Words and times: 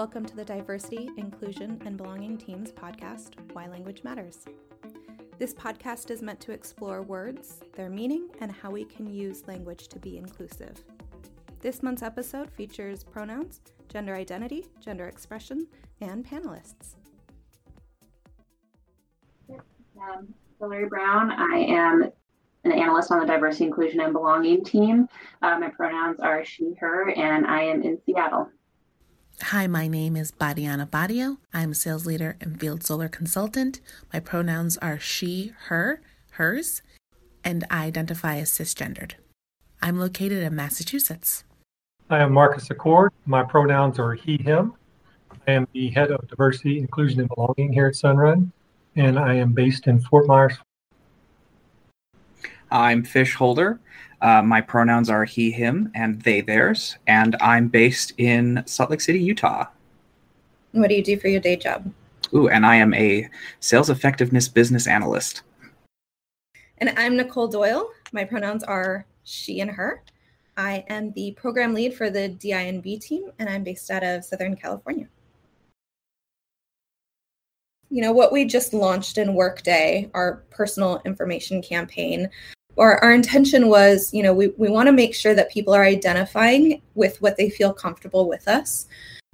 Welcome 0.00 0.24
to 0.24 0.34
the 0.34 0.46
Diversity, 0.46 1.10
Inclusion, 1.18 1.78
and 1.84 1.98
Belonging 1.98 2.38
Teams 2.38 2.72
podcast, 2.72 3.34
Why 3.52 3.66
Language 3.66 4.02
Matters. 4.02 4.46
This 5.38 5.52
podcast 5.52 6.10
is 6.10 6.22
meant 6.22 6.40
to 6.40 6.52
explore 6.52 7.02
words, 7.02 7.60
their 7.74 7.90
meaning, 7.90 8.30
and 8.40 8.50
how 8.50 8.70
we 8.70 8.86
can 8.86 9.12
use 9.12 9.46
language 9.46 9.88
to 9.88 9.98
be 9.98 10.16
inclusive. 10.16 10.82
This 11.60 11.82
month's 11.82 12.02
episode 12.02 12.50
features 12.50 13.04
pronouns, 13.04 13.60
gender 13.90 14.14
identity, 14.14 14.68
gender 14.80 15.06
expression, 15.06 15.66
and 16.00 16.24
panelists. 16.24 16.94
Um, 19.50 20.32
Hillary 20.58 20.88
Brown. 20.88 21.30
I 21.30 21.58
am 21.58 22.10
an 22.64 22.72
analyst 22.72 23.12
on 23.12 23.20
the 23.20 23.26
Diversity, 23.26 23.66
Inclusion, 23.66 24.00
and 24.00 24.14
Belonging 24.14 24.64
team. 24.64 25.10
Uh, 25.42 25.58
my 25.58 25.68
pronouns 25.68 26.20
are 26.20 26.42
she, 26.42 26.72
her, 26.80 27.10
and 27.10 27.46
I 27.46 27.64
am 27.64 27.82
in 27.82 27.98
Seattle. 28.06 28.48
Hi, 29.42 29.66
my 29.66 29.88
name 29.88 30.16
is 30.16 30.30
Badiana 30.32 30.88
Badio. 30.88 31.38
I'm 31.52 31.72
a 31.72 31.74
sales 31.74 32.06
leader 32.06 32.36
and 32.40 32.60
field 32.60 32.84
solar 32.84 33.08
consultant. 33.08 33.80
My 34.12 34.20
pronouns 34.20 34.76
are 34.78 34.98
she, 34.98 35.52
her, 35.68 36.02
hers, 36.32 36.82
and 37.42 37.64
I 37.70 37.86
identify 37.86 38.36
as 38.36 38.50
cisgendered. 38.50 39.12
I'm 39.82 39.98
located 39.98 40.42
in 40.42 40.54
Massachusetts. 40.54 41.44
I 42.10 42.18
am 42.18 42.32
Marcus 42.32 42.70
Accord. 42.70 43.12
My 43.26 43.42
pronouns 43.42 43.98
are 43.98 44.12
he, 44.12 44.36
him. 44.36 44.74
I 45.48 45.52
am 45.52 45.66
the 45.72 45.88
head 45.88 46.10
of 46.10 46.28
diversity, 46.28 46.78
inclusion, 46.78 47.20
and 47.20 47.30
belonging 47.34 47.72
here 47.72 47.86
at 47.86 47.94
Sunrun, 47.94 48.52
and 48.94 49.18
I 49.18 49.34
am 49.34 49.52
based 49.52 49.86
in 49.86 50.00
Fort 50.00 50.26
Myers, 50.26 50.58
I'm 52.70 53.02
Fish 53.02 53.34
Holder. 53.34 53.80
Uh, 54.22 54.42
my 54.42 54.60
pronouns 54.60 55.08
are 55.08 55.24
he, 55.24 55.50
him, 55.50 55.90
and 55.94 56.20
they, 56.22 56.40
theirs, 56.40 56.96
and 57.06 57.36
I'm 57.40 57.68
based 57.68 58.12
in 58.18 58.62
Salt 58.66 58.90
Lake 58.90 59.00
City, 59.00 59.20
Utah. 59.20 59.66
What 60.72 60.88
do 60.88 60.94
you 60.94 61.02
do 61.02 61.18
for 61.18 61.28
your 61.28 61.40
day 61.40 61.56
job? 61.56 61.90
Ooh, 62.34 62.48
and 62.48 62.66
I 62.66 62.76
am 62.76 62.92
a 62.94 63.28
sales 63.60 63.90
effectiveness 63.90 64.46
business 64.46 64.86
analyst. 64.86 65.42
And 66.78 66.92
I'm 66.96 67.16
Nicole 67.16 67.48
Doyle. 67.48 67.90
My 68.12 68.24
pronouns 68.24 68.62
are 68.62 69.06
she 69.24 69.60
and 69.60 69.70
her. 69.70 70.02
I 70.56 70.84
am 70.88 71.12
the 71.12 71.32
program 71.32 71.74
lead 71.74 71.94
for 71.94 72.10
the 72.10 72.28
DI&B 72.28 72.98
team, 72.98 73.30
and 73.38 73.48
I'm 73.48 73.64
based 73.64 73.90
out 73.90 74.04
of 74.04 74.24
Southern 74.24 74.54
California 74.54 75.08
you 77.90 78.00
know 78.00 78.12
what 78.12 78.32
we 78.32 78.44
just 78.44 78.72
launched 78.72 79.18
in 79.18 79.34
workday 79.34 80.08
our 80.14 80.44
personal 80.50 81.02
information 81.04 81.60
campaign 81.60 82.30
or 82.76 83.02
our 83.02 83.12
intention 83.12 83.68
was 83.68 84.12
you 84.14 84.22
know 84.22 84.32
we, 84.32 84.48
we 84.56 84.68
want 84.68 84.86
to 84.86 84.92
make 84.92 85.14
sure 85.14 85.34
that 85.34 85.50
people 85.50 85.74
are 85.74 85.84
identifying 85.84 86.82
with 86.94 87.20
what 87.20 87.36
they 87.36 87.50
feel 87.50 87.72
comfortable 87.72 88.28
with 88.28 88.48
us. 88.48 88.86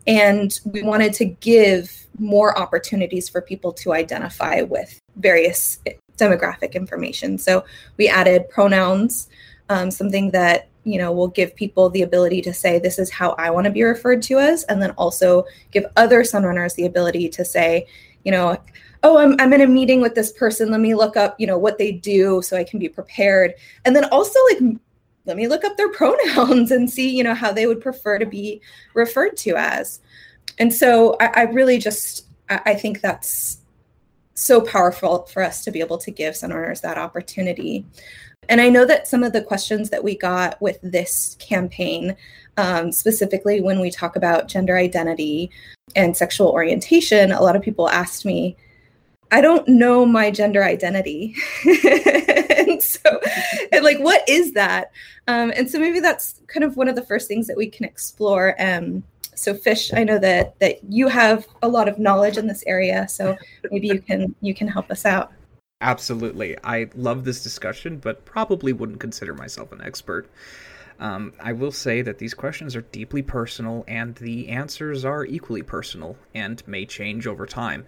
And 0.06 0.58
we 0.64 0.82
wanted 0.82 1.12
to 1.14 1.24
give 1.24 2.06
more 2.18 2.56
opportunities 2.56 3.28
for 3.28 3.42
people 3.42 3.72
to 3.72 3.92
identify 3.92 4.62
with 4.62 5.00
various 5.16 5.80
demographic 6.16 6.74
information. 6.74 7.38
So 7.38 7.64
we 7.96 8.08
added 8.08 8.48
pronouns 8.48 9.28
um, 9.68 9.90
something 9.90 10.30
that 10.30 10.68
you 10.84 10.98
know 10.98 11.12
will 11.12 11.28
give 11.28 11.54
people 11.56 11.90
the 11.90 12.02
ability 12.02 12.40
to 12.40 12.54
say 12.54 12.78
this 12.78 12.98
is 12.98 13.10
how 13.10 13.30
i 13.38 13.50
want 13.50 13.64
to 13.64 13.70
be 13.72 13.82
referred 13.82 14.22
to 14.22 14.38
as 14.38 14.62
and 14.64 14.80
then 14.80 14.92
also 14.92 15.44
give 15.72 15.84
other 15.96 16.22
sunrunners 16.22 16.76
the 16.76 16.86
ability 16.86 17.28
to 17.28 17.44
say 17.44 17.84
you 18.24 18.30
know 18.30 18.56
oh 19.02 19.18
I'm, 19.18 19.36
I'm 19.40 19.52
in 19.52 19.60
a 19.60 19.66
meeting 19.66 20.00
with 20.00 20.14
this 20.14 20.32
person. 20.32 20.70
Let 20.70 20.80
me 20.80 20.94
look 20.94 21.16
up 21.16 21.38
you 21.38 21.46
know 21.46 21.58
what 21.58 21.78
they 21.78 21.92
do 21.92 22.42
so 22.42 22.56
i 22.56 22.64
can 22.64 22.78
be 22.78 22.88
prepared. 22.88 23.54
And 23.84 23.94
then 23.94 24.04
also 24.06 24.38
like 24.50 24.76
let 25.24 25.36
me 25.36 25.48
look 25.48 25.64
up 25.64 25.76
their 25.76 25.88
pronouns 25.92 26.70
and 26.70 26.90
see 26.90 27.16
you 27.16 27.24
know 27.24 27.34
how 27.34 27.52
they 27.52 27.66
would 27.66 27.80
prefer 27.80 28.18
to 28.18 28.26
be 28.26 28.60
referred 28.94 29.36
to 29.38 29.56
as. 29.56 30.00
And 30.58 30.72
so 30.72 31.16
i, 31.20 31.30
I 31.34 31.42
really 31.42 31.78
just 31.78 32.26
I, 32.48 32.60
I, 32.66 32.74
think 32.74 33.00
that's 33.00 33.58
so 34.34 34.60
powerful 34.60 35.24
for 35.26 35.42
us 35.42 35.64
to 35.64 35.70
be 35.70 35.80
able 35.80 35.98
to 35.98 36.10
give 36.10 36.34
sunrunners 36.34 36.82
that 36.82 36.98
opportunity. 36.98 37.84
And 38.48 38.60
i 38.60 38.68
know 38.68 38.84
that 38.84 39.08
some 39.08 39.22
of 39.22 39.32
the 39.32 39.42
questions 39.42 39.90
that 39.90 40.04
we 40.04 40.16
got 40.16 40.60
with 40.60 40.78
this 40.82 41.36
campaign 41.40 42.16
um, 42.56 42.92
specifically 42.92 43.60
when 43.60 43.80
we 43.80 43.90
talk 43.90 44.16
about 44.16 44.48
gender 44.48 44.76
identity 44.76 45.50
and 45.94 46.16
sexual 46.16 46.48
orientation, 46.48 47.32
a 47.32 47.42
lot 47.42 47.56
of 47.56 47.62
people 47.62 47.88
asked 47.88 48.24
me, 48.24 48.56
I 49.32 49.40
don't 49.40 49.66
know 49.66 50.06
my 50.06 50.30
gender 50.30 50.62
identity. 50.62 51.34
and 51.64 52.82
so, 52.82 53.20
and 53.72 53.84
like, 53.84 53.98
what 53.98 54.22
is 54.28 54.52
that? 54.52 54.92
Um, 55.26 55.52
and 55.56 55.68
so 55.70 55.78
maybe 55.78 56.00
that's 56.00 56.40
kind 56.46 56.64
of 56.64 56.76
one 56.76 56.88
of 56.88 56.94
the 56.94 57.04
first 57.04 57.26
things 57.26 57.46
that 57.48 57.56
we 57.56 57.68
can 57.68 57.84
explore. 57.84 58.54
Um, 58.60 59.02
so 59.34 59.54
fish, 59.54 59.92
I 59.92 60.04
know 60.04 60.18
that 60.18 60.58
that 60.60 60.82
you 60.84 61.08
have 61.08 61.46
a 61.62 61.68
lot 61.68 61.88
of 61.88 61.98
knowledge 61.98 62.38
in 62.38 62.46
this 62.46 62.64
area, 62.66 63.06
so 63.08 63.36
maybe 63.70 63.88
you 63.88 64.00
can 64.00 64.34
you 64.40 64.54
can 64.54 64.66
help 64.66 64.90
us 64.90 65.04
out. 65.04 65.32
Absolutely. 65.82 66.56
I 66.64 66.88
love 66.94 67.24
this 67.24 67.42
discussion, 67.42 67.98
but 67.98 68.24
probably 68.24 68.72
wouldn't 68.72 69.00
consider 69.00 69.34
myself 69.34 69.72
an 69.72 69.82
expert. 69.82 70.30
Um, 70.98 71.34
I 71.38 71.52
will 71.52 71.72
say 71.72 72.00
that 72.00 72.16
these 72.16 72.32
questions 72.32 72.74
are 72.74 72.80
deeply 72.80 73.20
personal, 73.20 73.84
and 73.86 74.14
the 74.14 74.48
answers 74.48 75.04
are 75.04 75.26
equally 75.26 75.62
personal 75.62 76.16
and 76.34 76.66
may 76.66 76.86
change 76.86 77.26
over 77.26 77.44
time. 77.44 77.84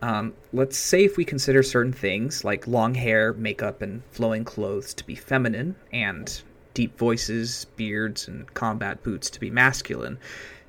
Um, 0.00 0.34
let's 0.52 0.78
say 0.78 1.04
if 1.04 1.16
we 1.16 1.24
consider 1.24 1.62
certain 1.62 1.92
things 1.92 2.44
like 2.44 2.66
long 2.66 2.94
hair, 2.94 3.32
makeup, 3.32 3.82
and 3.82 4.02
flowing 4.12 4.44
clothes 4.44 4.94
to 4.94 5.04
be 5.04 5.14
feminine, 5.14 5.74
and 5.92 6.40
deep 6.74 6.96
voices, 6.96 7.66
beards, 7.76 8.28
and 8.28 8.52
combat 8.54 9.02
boots 9.02 9.28
to 9.30 9.40
be 9.40 9.50
masculine, 9.50 10.18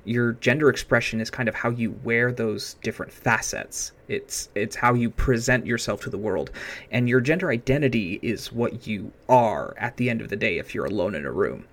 your 0.04 0.32
gender 0.32 0.68
expression 0.68 1.20
is 1.20 1.30
kind 1.30 1.48
of 1.48 1.54
how 1.54 1.70
you 1.70 1.92
wear 2.02 2.32
those 2.32 2.74
different 2.82 3.12
facets. 3.12 3.92
It's 4.08 4.48
it's 4.54 4.74
how 4.74 4.94
you 4.94 5.10
present 5.10 5.66
yourself 5.66 6.00
to 6.02 6.10
the 6.10 6.18
world. 6.18 6.50
And 6.90 7.08
your 7.08 7.20
gender 7.20 7.50
identity 7.50 8.18
is 8.22 8.50
what 8.50 8.86
you 8.86 9.12
are 9.28 9.74
at 9.78 9.96
the 9.98 10.10
end 10.10 10.20
of 10.20 10.28
the 10.28 10.36
day 10.36 10.58
if 10.58 10.74
you're 10.74 10.86
alone 10.86 11.14
in 11.14 11.26
a 11.26 11.30
room. 11.30 11.66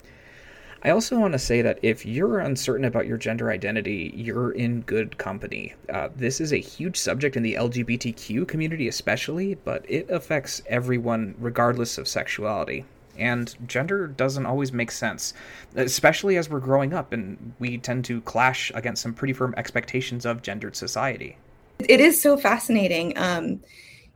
I 0.83 0.91
also 0.91 1.19
want 1.19 1.33
to 1.33 1.39
say 1.39 1.61
that 1.61 1.79
if 1.81 2.05
you're 2.05 2.39
uncertain 2.39 2.85
about 2.85 3.07
your 3.07 3.17
gender 3.17 3.49
identity, 3.49 4.13
you're 4.15 4.51
in 4.51 4.81
good 4.81 5.17
company. 5.17 5.73
Uh, 5.91 6.09
this 6.15 6.39
is 6.39 6.53
a 6.53 6.57
huge 6.57 6.97
subject 6.97 7.35
in 7.35 7.43
the 7.43 7.55
LGBTQ 7.55 8.47
community, 8.47 8.87
especially, 8.87 9.55
but 9.55 9.83
it 9.89 10.09
affects 10.09 10.61
everyone 10.67 11.35
regardless 11.39 11.97
of 11.97 12.07
sexuality 12.07 12.85
and 13.17 13.55
gender 13.67 14.07
doesn't 14.07 14.45
always 14.45 14.71
make 14.71 14.91
sense, 14.91 15.33
especially 15.75 16.37
as 16.37 16.49
we're 16.49 16.59
growing 16.59 16.93
up 16.93 17.13
and 17.13 17.53
we 17.59 17.77
tend 17.77 18.05
to 18.05 18.21
clash 18.21 18.71
against 18.75 19.01
some 19.01 19.13
pretty 19.13 19.33
firm 19.33 19.53
expectations 19.57 20.25
of 20.25 20.41
gendered 20.41 20.75
society. 20.75 21.37
It 21.79 21.99
is 21.99 22.21
so 22.21 22.37
fascinating. 22.37 23.17
Um, 23.17 23.61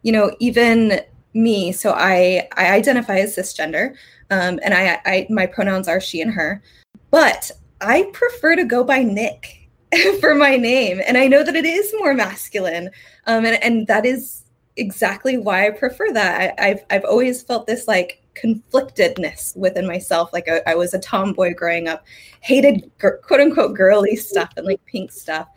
you 0.02 0.12
know, 0.12 0.36
even 0.40 1.02
me, 1.34 1.72
so 1.72 1.92
I 1.92 2.48
I 2.58 2.72
identify 2.72 3.20
as 3.20 3.36
cisgender, 3.36 3.96
um, 4.32 4.60
and 4.64 4.74
I, 4.74 5.00
I 5.06 5.28
my 5.30 5.46
pronouns 5.46 5.88
are 5.88 6.02
she 6.02 6.22
and 6.22 6.32
her, 6.32 6.64
but 7.12 7.52
I 7.82 8.10
prefer 8.14 8.56
to 8.56 8.64
go 8.64 8.84
by 8.84 9.04
Nick 9.04 9.70
for 10.20 10.34
my 10.34 10.56
name, 10.56 11.02
and 11.06 11.18
I 11.18 11.28
know 11.28 11.44
that 11.44 11.56
it 11.56 11.66
is 11.66 11.94
more 12.00 12.14
masculine, 12.14 12.90
um, 13.28 13.46
and 13.46 13.62
and 13.62 13.88
that 13.88 14.06
is 14.06 14.46
exactly 14.78 15.38
why 15.38 15.68
I 15.68 15.72
prefer 15.72 16.12
that. 16.14 16.56
I, 16.58 16.70
I've 16.70 16.86
I've 16.90 17.06
always 17.06 17.44
felt 17.44 17.68
this 17.68 17.88
like 17.90 18.24
conflictedness 18.42 19.56
within 19.58 19.86
myself. 19.86 20.32
Like 20.32 20.48
I, 20.48 20.62
I 20.66 20.76
was 20.76 20.94
a 20.94 21.00
tomboy 21.00 21.54
growing 21.54 21.90
up, 21.90 22.06
hated 22.40 22.90
quote 23.00 23.42
unquote 23.42 23.76
girly 23.76 24.16
stuff 24.16 24.54
and 24.56 24.66
like 24.66 24.84
pink 24.86 25.12
stuff. 25.12 25.48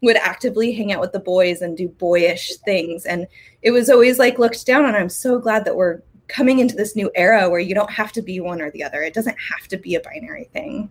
Would 0.00 0.16
actively 0.16 0.72
hang 0.72 0.92
out 0.92 1.00
with 1.00 1.12
the 1.12 1.20
boys 1.20 1.62
and 1.62 1.76
do 1.76 1.88
boyish 1.88 2.56
things, 2.64 3.04
and 3.04 3.26
it 3.62 3.70
was 3.70 3.90
always 3.90 4.18
like 4.18 4.38
looked 4.38 4.64
down 4.64 4.86
on. 4.86 4.94
I'm 4.94 5.10
so 5.10 5.38
glad 5.38 5.64
that 5.66 5.76
we're 5.76 6.00
coming 6.28 6.58
into 6.58 6.74
this 6.74 6.96
new 6.96 7.10
era 7.14 7.48
where 7.48 7.60
you 7.60 7.74
don't 7.74 7.90
have 7.90 8.12
to 8.12 8.22
be 8.22 8.40
one 8.40 8.60
or 8.60 8.70
the 8.70 8.82
other. 8.82 9.02
It 9.02 9.14
doesn't 9.14 9.36
have 9.38 9.68
to 9.68 9.76
be 9.76 9.94
a 9.94 10.00
binary 10.00 10.44
thing. 10.52 10.90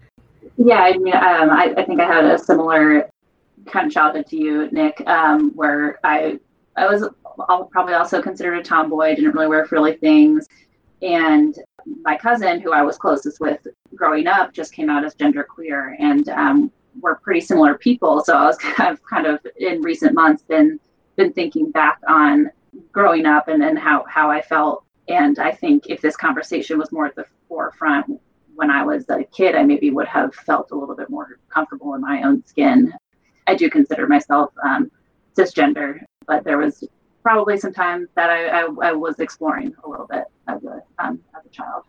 Yeah, 0.58 0.82
I 0.82 0.98
mean, 0.98 1.16
um, 1.16 1.50
I, 1.50 1.74
I 1.78 1.86
think 1.86 2.00
I 2.00 2.06
had 2.06 2.26
a 2.26 2.38
similar 2.38 3.10
kind 3.66 3.88
of 3.88 3.94
childhood 3.94 4.28
to 4.28 4.38
you, 4.38 4.70
Nick, 4.72 5.02
um, 5.08 5.52
where 5.56 6.00
I 6.04 6.40
I 6.76 6.88
was 6.88 7.08
probably 7.72 7.94
also 7.94 8.22
considered 8.22 8.58
a 8.58 8.64
tomboy. 8.64 9.16
Didn't 9.16 9.34
really 9.34 9.48
wear 9.48 9.66
frilly 9.66 9.94
things. 9.94 10.48
And 11.02 11.58
my 12.02 12.18
cousin, 12.18 12.62
who 12.62 12.72
I 12.72 12.82
was 12.82 12.98
closest 12.98 13.40
with 13.40 13.66
growing 13.96 14.28
up, 14.28 14.54
just 14.54 14.74
came 14.74 14.90
out 14.90 15.04
as 15.04 15.16
genderqueer, 15.16 15.96
and 16.00 16.30
um, 16.30 16.72
we're 17.02 17.16
pretty 17.16 17.42
similar 17.42 17.78
people. 17.78 18.24
So 18.24 18.36
I 18.36 18.46
was 18.46 18.58
kind 18.58 18.92
of, 18.92 19.04
kind 19.04 19.28
of 19.28 19.40
in 19.58 19.82
recent 19.82 20.14
months 20.14 20.44
been 20.44 20.80
been 21.16 21.34
thinking 21.34 21.70
back 21.72 22.00
on 22.08 22.50
growing 22.92 23.26
up 23.26 23.48
and 23.48 23.62
then 23.62 23.76
how 23.76 24.06
how 24.08 24.30
I 24.30 24.42
felt. 24.42 24.84
And 25.08 25.40
I 25.40 25.52
think 25.52 25.88
if 25.88 26.02
this 26.02 26.16
conversation 26.16 26.78
was 26.78 26.92
more 26.92 27.06
at 27.06 27.16
the 27.16 27.26
forefront 27.48 28.20
when 28.56 28.70
I 28.70 28.84
was 28.84 29.06
a 29.10 29.24
kid, 29.24 29.56
I 29.56 29.64
maybe 29.64 29.90
would 29.92 30.08
have 30.08 30.34
felt 30.34 30.72
a 30.72 30.76
little 30.76 30.96
bit 30.96 31.10
more 31.10 31.40
comfortable 31.50 31.94
in 31.96 32.02
my 32.02 32.24
own 32.24 32.46
skin. 32.46 32.94
I 33.48 33.56
do 33.56 33.70
consider 33.70 34.08
myself 34.08 34.54
um, 34.64 34.92
cisgender, 35.36 36.00
but 36.28 36.44
there 36.44 36.58
was 36.58 36.84
probably 37.24 37.58
some 37.58 37.74
time 37.74 38.08
that 38.16 38.30
I, 38.30 38.48
I, 38.48 38.68
I 38.82 38.92
was 38.94 39.20
exploring 39.20 39.74
a 39.84 39.90
little 39.90 40.08
bit 40.08 40.26
as 40.48 40.64
a 40.64 40.82
um, 41.00 41.20
as 41.36 41.46
a 41.46 41.50
child. 41.50 41.84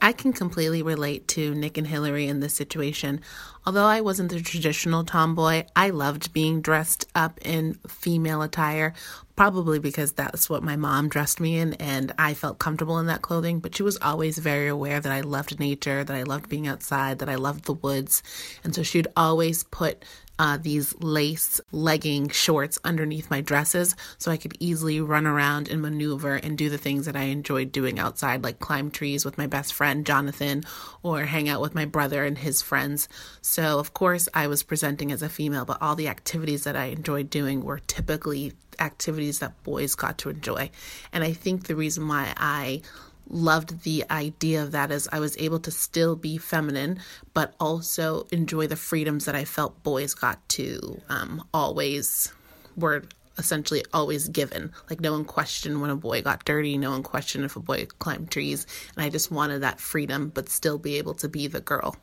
I 0.00 0.12
can 0.12 0.34
completely 0.34 0.82
relate 0.82 1.26
to 1.28 1.54
Nick 1.54 1.78
and 1.78 1.86
Hillary 1.86 2.26
in 2.26 2.40
this 2.40 2.52
situation. 2.52 3.22
Although 3.64 3.86
I 3.86 4.02
wasn't 4.02 4.30
the 4.30 4.42
traditional 4.42 5.02
tomboy, 5.02 5.64
I 5.74 5.88
loved 5.90 6.34
being 6.34 6.60
dressed 6.60 7.08
up 7.14 7.40
in 7.42 7.78
female 7.88 8.42
attire, 8.42 8.92
probably 9.36 9.78
because 9.78 10.12
that's 10.12 10.48
what 10.48 10.62
my 10.62 10.76
mom 10.76 11.08
dressed 11.08 11.40
me 11.40 11.58
in 11.58 11.74
and 11.74 12.12
I 12.18 12.34
felt 12.34 12.58
comfortable 12.58 12.98
in 12.98 13.06
that 13.06 13.22
clothing. 13.22 13.58
But 13.58 13.74
she 13.74 13.82
was 13.82 13.98
always 14.00 14.38
very 14.38 14.68
aware 14.68 15.00
that 15.00 15.12
I 15.12 15.20
loved 15.22 15.58
nature, 15.58 16.04
that 16.04 16.16
I 16.16 16.22
loved 16.22 16.48
being 16.48 16.68
outside, 16.68 17.18
that 17.18 17.28
I 17.28 17.34
loved 17.34 17.64
the 17.64 17.74
woods. 17.74 18.22
And 18.62 18.74
so 18.74 18.82
she 18.82 18.98
would 18.98 19.08
always 19.16 19.64
put 19.64 20.04
uh, 20.38 20.58
these 20.60 20.94
lace 21.00 21.60
legging 21.70 22.28
shorts 22.28 22.78
underneath 22.84 23.30
my 23.30 23.40
dresses 23.40 23.94
so 24.18 24.30
I 24.30 24.36
could 24.36 24.56
easily 24.58 25.00
run 25.00 25.26
around 25.26 25.68
and 25.68 25.80
maneuver 25.80 26.34
and 26.34 26.58
do 26.58 26.68
the 26.68 26.78
things 26.78 27.06
that 27.06 27.16
I 27.16 27.24
enjoyed 27.24 27.72
doing 27.72 27.98
outside, 27.98 28.42
like 28.42 28.58
climb 28.58 28.90
trees 28.90 29.24
with 29.24 29.38
my 29.38 29.46
best 29.46 29.72
friend 29.72 30.04
Jonathan 30.04 30.64
or 31.02 31.22
hang 31.22 31.48
out 31.48 31.60
with 31.60 31.74
my 31.74 31.84
brother 31.84 32.24
and 32.24 32.36
his 32.38 32.62
friends. 32.62 33.08
So, 33.40 33.78
of 33.78 33.94
course, 33.94 34.28
I 34.34 34.46
was 34.48 34.62
presenting 34.62 35.12
as 35.12 35.22
a 35.22 35.28
female, 35.28 35.64
but 35.64 35.80
all 35.80 35.94
the 35.94 36.08
activities 36.08 36.64
that 36.64 36.76
I 36.76 36.86
enjoyed 36.86 37.30
doing 37.30 37.62
were 37.62 37.78
typically 37.78 38.52
activities 38.80 39.38
that 39.38 39.62
boys 39.62 39.94
got 39.94 40.18
to 40.18 40.30
enjoy. 40.30 40.70
And 41.12 41.22
I 41.22 41.32
think 41.32 41.66
the 41.66 41.76
reason 41.76 42.08
why 42.08 42.32
I 42.36 42.82
loved 43.28 43.82
the 43.82 44.04
idea 44.10 44.62
of 44.62 44.72
that 44.72 44.90
as 44.90 45.08
I 45.12 45.20
was 45.20 45.36
able 45.38 45.60
to 45.60 45.70
still 45.70 46.16
be 46.16 46.38
feminine, 46.38 47.00
but 47.32 47.54
also 47.58 48.26
enjoy 48.30 48.66
the 48.66 48.76
freedoms 48.76 49.24
that 49.24 49.34
I 49.34 49.44
felt 49.44 49.82
boys 49.82 50.14
got 50.14 50.46
to 50.50 51.00
um, 51.08 51.46
always 51.52 52.32
were 52.76 53.04
essentially 53.38 53.84
always 53.92 54.28
given. 54.28 54.72
Like 54.88 55.00
no 55.00 55.12
one 55.12 55.24
questioned 55.24 55.80
when 55.80 55.90
a 55.90 55.96
boy 55.96 56.22
got 56.22 56.44
dirty, 56.44 56.78
no 56.78 56.90
one 56.90 57.02
questioned 57.02 57.44
if 57.44 57.56
a 57.56 57.60
boy 57.60 57.86
climbed 57.98 58.30
trees, 58.30 58.66
and 58.96 59.04
I 59.04 59.08
just 59.08 59.30
wanted 59.30 59.60
that 59.60 59.80
freedom, 59.80 60.30
but 60.34 60.48
still 60.48 60.78
be 60.78 60.96
able 60.96 61.14
to 61.14 61.28
be 61.28 61.46
the 61.46 61.60
girl. 61.60 61.96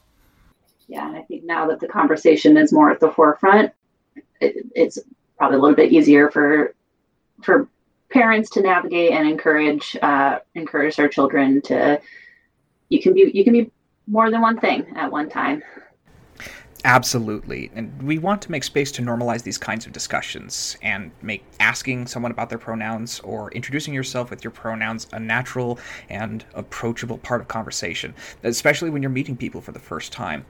Yeah, 0.87 1.07
and 1.07 1.15
I 1.15 1.21
think 1.21 1.45
now 1.45 1.67
that 1.67 1.79
the 1.79 1.87
conversation 1.87 2.57
is 2.57 2.73
more 2.73 2.91
at 2.91 2.99
the 2.99 3.11
forefront, 3.11 3.71
it, 4.41 4.65
it's 4.75 4.99
probably 5.37 5.57
a 5.57 5.61
little 5.61 5.75
bit 5.75 5.91
easier 5.91 6.29
for 6.29 6.75
for 7.41 7.67
parents 8.11 8.49
to 8.51 8.61
navigate 8.61 9.11
and 9.11 9.27
encourage 9.27 9.97
uh, 10.01 10.39
encourage 10.55 10.95
their 10.95 11.09
children 11.09 11.61
to 11.61 11.99
you 12.89 13.01
can 13.01 13.13
be 13.13 13.31
you 13.33 13.43
can 13.43 13.53
be 13.53 13.71
more 14.07 14.29
than 14.29 14.41
one 14.41 14.59
thing 14.59 14.85
at 14.95 15.11
one 15.11 15.29
time 15.29 15.63
Absolutely. 16.83 17.69
And 17.75 18.01
we 18.01 18.17
want 18.17 18.41
to 18.41 18.51
make 18.51 18.63
space 18.63 18.91
to 18.93 19.03
normalize 19.03 19.43
these 19.43 19.59
kinds 19.59 19.85
of 19.85 19.91
discussions 19.91 20.77
and 20.81 21.11
make 21.21 21.43
asking 21.59 22.07
someone 22.07 22.31
about 22.31 22.49
their 22.49 22.57
pronouns 22.57 23.19
or 23.19 23.51
introducing 23.51 23.93
yourself 23.93 24.31
with 24.31 24.43
your 24.43 24.49
pronouns 24.49 25.05
a 25.13 25.19
natural 25.19 25.77
and 26.09 26.43
approachable 26.55 27.19
part 27.19 27.39
of 27.39 27.47
conversation, 27.47 28.15
especially 28.41 28.89
when 28.89 29.03
you're 29.03 29.11
meeting 29.11 29.37
people 29.37 29.61
for 29.61 29.71
the 29.71 29.79
first 29.79 30.11
time. 30.11 30.43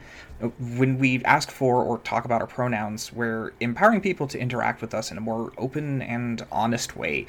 When 0.77 0.97
we 0.97 1.21
ask 1.25 1.51
for 1.51 1.83
or 1.83 1.97
talk 1.99 2.23
about 2.23 2.39
our 2.39 2.47
pronouns, 2.47 3.11
we're 3.11 3.51
empowering 3.59 3.99
people 3.99 4.25
to 4.29 4.39
interact 4.39 4.81
with 4.81 4.93
us 4.93 5.11
in 5.11 5.17
a 5.17 5.21
more 5.21 5.51
open 5.57 6.01
and 6.01 6.45
honest 6.49 6.95
way. 6.95 7.25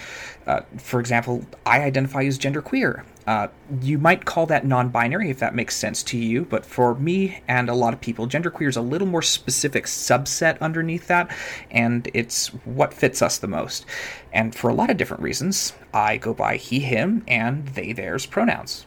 Uh, 0.47 0.61
for 0.79 1.01
example, 1.01 1.45
I 1.67 1.81
identify 1.83 2.23
as 2.23 2.39
genderqueer, 2.39 3.05
uh, 3.27 3.49
you 3.81 3.99
might 3.99 4.25
call 4.25 4.47
that 4.47 4.67
non 4.67 4.89
binary 4.89 5.31
if 5.31 5.39
that 5.39 5.55
makes 5.55 5.77
sense 5.77 6.03
to 6.05 6.19
you, 6.19 6.45
but 6.45 6.67
for 6.67 6.95
me 6.97 7.43
and 7.49 7.69
a 7.69 7.75
lot 7.75 7.93
of 7.93 8.01
people, 8.01 8.27
genderqueer 8.27 8.69
is 8.69 8.77
a 8.77 8.83
little 8.83 9.07
more 9.07 9.23
specific 9.23 9.85
subset 9.85 10.61
underneath 10.61 11.07
that, 11.09 11.35
and 11.71 12.11
it's 12.15 12.49
what 12.65 12.93
fits 12.93 13.23
us 13.23 13.39
the 13.39 13.47
most. 13.47 13.87
And 14.33 14.55
for 14.55 14.71
a 14.71 14.75
lot 14.75 14.91
of 14.91 14.97
different 14.97 15.23
reasons, 15.23 15.73
I 15.95 16.17
go 16.17 16.35
by 16.35 16.57
he, 16.57 16.81
him, 16.81 17.25
and 17.29 17.67
they, 17.69 17.93
theirs 17.93 18.27
pronouns. 18.27 18.87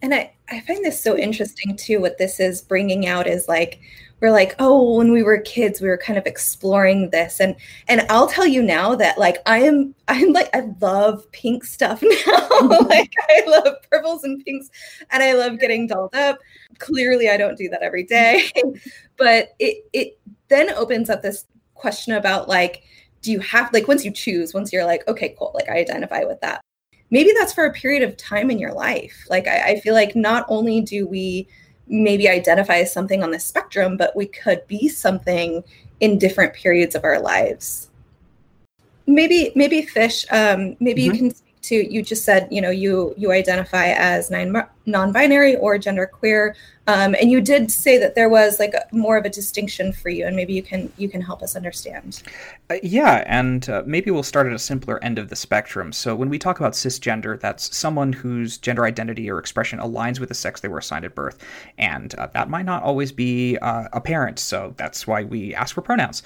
And 0.00 0.14
I, 0.14 0.32
I 0.50 0.60
find 0.60 0.84
this 0.84 1.02
so 1.02 1.16
interesting 1.16 1.76
too. 1.76 2.00
What 2.00 2.18
this 2.18 2.38
is 2.38 2.60
bringing 2.60 3.06
out 3.06 3.26
is 3.26 3.48
like, 3.48 3.80
we're 4.24 4.30
like, 4.30 4.54
oh, 4.58 4.96
when 4.96 5.12
we 5.12 5.22
were 5.22 5.36
kids, 5.36 5.82
we 5.82 5.88
were 5.88 5.98
kind 5.98 6.18
of 6.18 6.24
exploring 6.24 7.10
this. 7.10 7.40
And 7.40 7.54
and 7.88 8.06
I'll 8.08 8.26
tell 8.26 8.46
you 8.46 8.62
now 8.62 8.94
that 8.94 9.18
like 9.18 9.36
I 9.44 9.58
am 9.58 9.94
I'm 10.08 10.32
like 10.32 10.48
I 10.54 10.66
love 10.80 11.30
pink 11.30 11.62
stuff 11.62 12.02
now. 12.26 12.48
like 12.88 13.12
I 13.28 13.42
love 13.46 13.74
purples 13.90 14.24
and 14.24 14.42
pinks 14.42 14.70
and 15.10 15.22
I 15.22 15.34
love 15.34 15.58
getting 15.58 15.86
dolled 15.86 16.14
up. 16.14 16.38
Clearly 16.78 17.28
I 17.28 17.36
don't 17.36 17.58
do 17.58 17.68
that 17.68 17.82
every 17.82 18.04
day. 18.04 18.50
but 19.18 19.50
it 19.58 19.84
it 19.92 20.18
then 20.48 20.70
opens 20.70 21.10
up 21.10 21.20
this 21.20 21.44
question 21.74 22.14
about 22.14 22.48
like, 22.48 22.82
do 23.20 23.30
you 23.30 23.40
have 23.40 23.70
like 23.74 23.88
once 23.88 24.06
you 24.06 24.10
choose, 24.10 24.54
once 24.54 24.72
you're 24.72 24.86
like, 24.86 25.06
okay, 25.06 25.36
cool, 25.38 25.50
like 25.52 25.68
I 25.68 25.74
identify 25.74 26.24
with 26.24 26.40
that. 26.40 26.62
Maybe 27.10 27.34
that's 27.38 27.52
for 27.52 27.66
a 27.66 27.72
period 27.74 28.02
of 28.02 28.16
time 28.16 28.50
in 28.50 28.58
your 28.58 28.72
life. 28.72 29.26
Like 29.28 29.46
I, 29.46 29.72
I 29.72 29.80
feel 29.80 29.92
like 29.92 30.16
not 30.16 30.46
only 30.48 30.80
do 30.80 31.06
we 31.06 31.46
maybe 31.86 32.28
identify 32.28 32.76
as 32.76 32.92
something 32.92 33.22
on 33.22 33.30
the 33.30 33.40
spectrum, 33.40 33.96
but 33.96 34.14
we 34.16 34.26
could 34.26 34.66
be 34.66 34.88
something 34.88 35.62
in 36.00 36.18
different 36.18 36.54
periods 36.54 36.94
of 36.94 37.04
our 37.04 37.20
lives. 37.20 37.90
Maybe, 39.06 39.52
maybe 39.54 39.82
fish. 39.82 40.24
Um, 40.30 40.76
maybe 40.80 41.02
mm-hmm. 41.02 41.12
you 41.12 41.18
can 41.18 41.34
speak 41.34 41.60
to. 41.62 41.92
You 41.92 42.02
just 42.02 42.24
said, 42.24 42.48
you 42.50 42.60
know, 42.60 42.70
you 42.70 43.14
you 43.18 43.32
identify 43.32 43.88
as 43.88 44.30
non-binary 44.86 45.56
or 45.56 45.78
genderqueer. 45.78 46.54
Um, 46.86 47.16
and 47.18 47.30
you 47.30 47.40
did 47.40 47.70
say 47.70 47.96
that 47.96 48.14
there 48.14 48.28
was 48.28 48.58
like 48.58 48.74
a, 48.74 48.84
more 48.94 49.16
of 49.16 49.24
a 49.24 49.30
distinction 49.30 49.90
for 49.92 50.10
you, 50.10 50.26
and 50.26 50.36
maybe 50.36 50.52
you 50.52 50.62
can 50.62 50.92
you 50.98 51.08
can 51.08 51.22
help 51.22 51.42
us 51.42 51.56
understand. 51.56 52.22
Uh, 52.68 52.76
yeah, 52.82 53.24
and 53.26 53.66
uh, 53.70 53.82
maybe 53.86 54.10
we'll 54.10 54.22
start 54.22 54.46
at 54.46 54.52
a 54.52 54.58
simpler 54.58 55.02
end 55.02 55.18
of 55.18 55.30
the 55.30 55.36
spectrum. 55.36 55.92
So 55.92 56.14
when 56.14 56.28
we 56.28 56.38
talk 56.38 56.60
about 56.60 56.74
cisgender, 56.74 57.40
that's 57.40 57.74
someone 57.74 58.12
whose 58.12 58.58
gender 58.58 58.84
identity 58.84 59.30
or 59.30 59.38
expression 59.38 59.78
aligns 59.78 60.20
with 60.20 60.28
the 60.28 60.34
sex 60.34 60.60
they 60.60 60.68
were 60.68 60.78
assigned 60.78 61.06
at 61.06 61.14
birth, 61.14 61.42
and 61.78 62.14
uh, 62.16 62.26
that 62.34 62.50
might 62.50 62.66
not 62.66 62.82
always 62.82 63.12
be 63.12 63.56
uh, 63.62 63.88
apparent. 63.94 64.38
So 64.38 64.74
that's 64.76 65.06
why 65.06 65.24
we 65.24 65.54
ask 65.54 65.74
for 65.74 65.80
pronouns. 65.80 66.22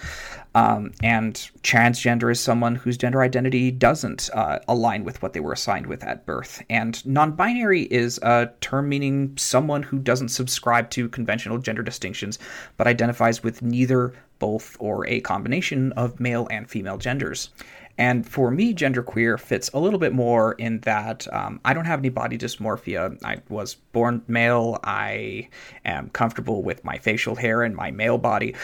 Um, 0.57 0.91
and 1.05 1.35
transgender 1.63 2.33
is 2.33 2.41
someone 2.41 2.75
whose 2.75 2.97
gender 2.97 3.23
identity 3.23 3.71
doesn't 3.71 4.29
uh, 4.35 4.59
align 4.67 5.05
with 5.05 5.23
what 5.23 5.35
they 5.35 5.41
were 5.41 5.53
assigned 5.53 5.87
with 5.87 6.03
at 6.03 6.27
birth, 6.27 6.65
and 6.69 7.07
non-binary 7.07 7.83
is 7.83 8.19
a 8.23 8.48
term 8.61 8.89
meaning 8.89 9.35
someone 9.37 9.83
who 9.83 9.99
doesn't 9.99 10.29
subscribe 10.29 10.91
to 10.91 11.09
conventional 11.09 11.59
gender 11.59 11.83
distinctions, 11.83 12.39
but 12.77 12.87
identifies 12.87 13.43
with 13.43 13.62
neither, 13.62 14.12
both, 14.39 14.77
or 14.79 15.06
a 15.06 15.21
combination 15.21 15.93
of 15.93 16.21
male 16.21 16.47
and 16.50 16.69
female 16.69 16.99
genders. 16.99 17.50
And 17.99 18.27
for 18.27 18.53
me, 18.53 18.73
genderqueer 18.73 19.41
fits 19.41 19.71
a 19.75 19.81
little 19.81 19.99
bit 19.99 20.12
more 20.12 20.53
in 20.53 20.79
that 20.81 21.27
um, 21.35 21.61
I 21.65 21.75
don't 21.75 21.85
have 21.85 21.99
any 21.99 22.11
body 22.11 22.39
dysmorphia. 22.39 23.19
I 23.25 23.39
was 23.49 23.75
born 23.75 24.23
male. 24.29 24.79
I 24.85 25.49
am 25.85 26.09
comfortable 26.11 26.62
with 26.62 26.85
my 26.85 26.99
facial 26.99 27.35
hair 27.35 27.64
and 27.64 27.75
my 27.75 27.90
male 27.90 28.19
body, 28.19 28.55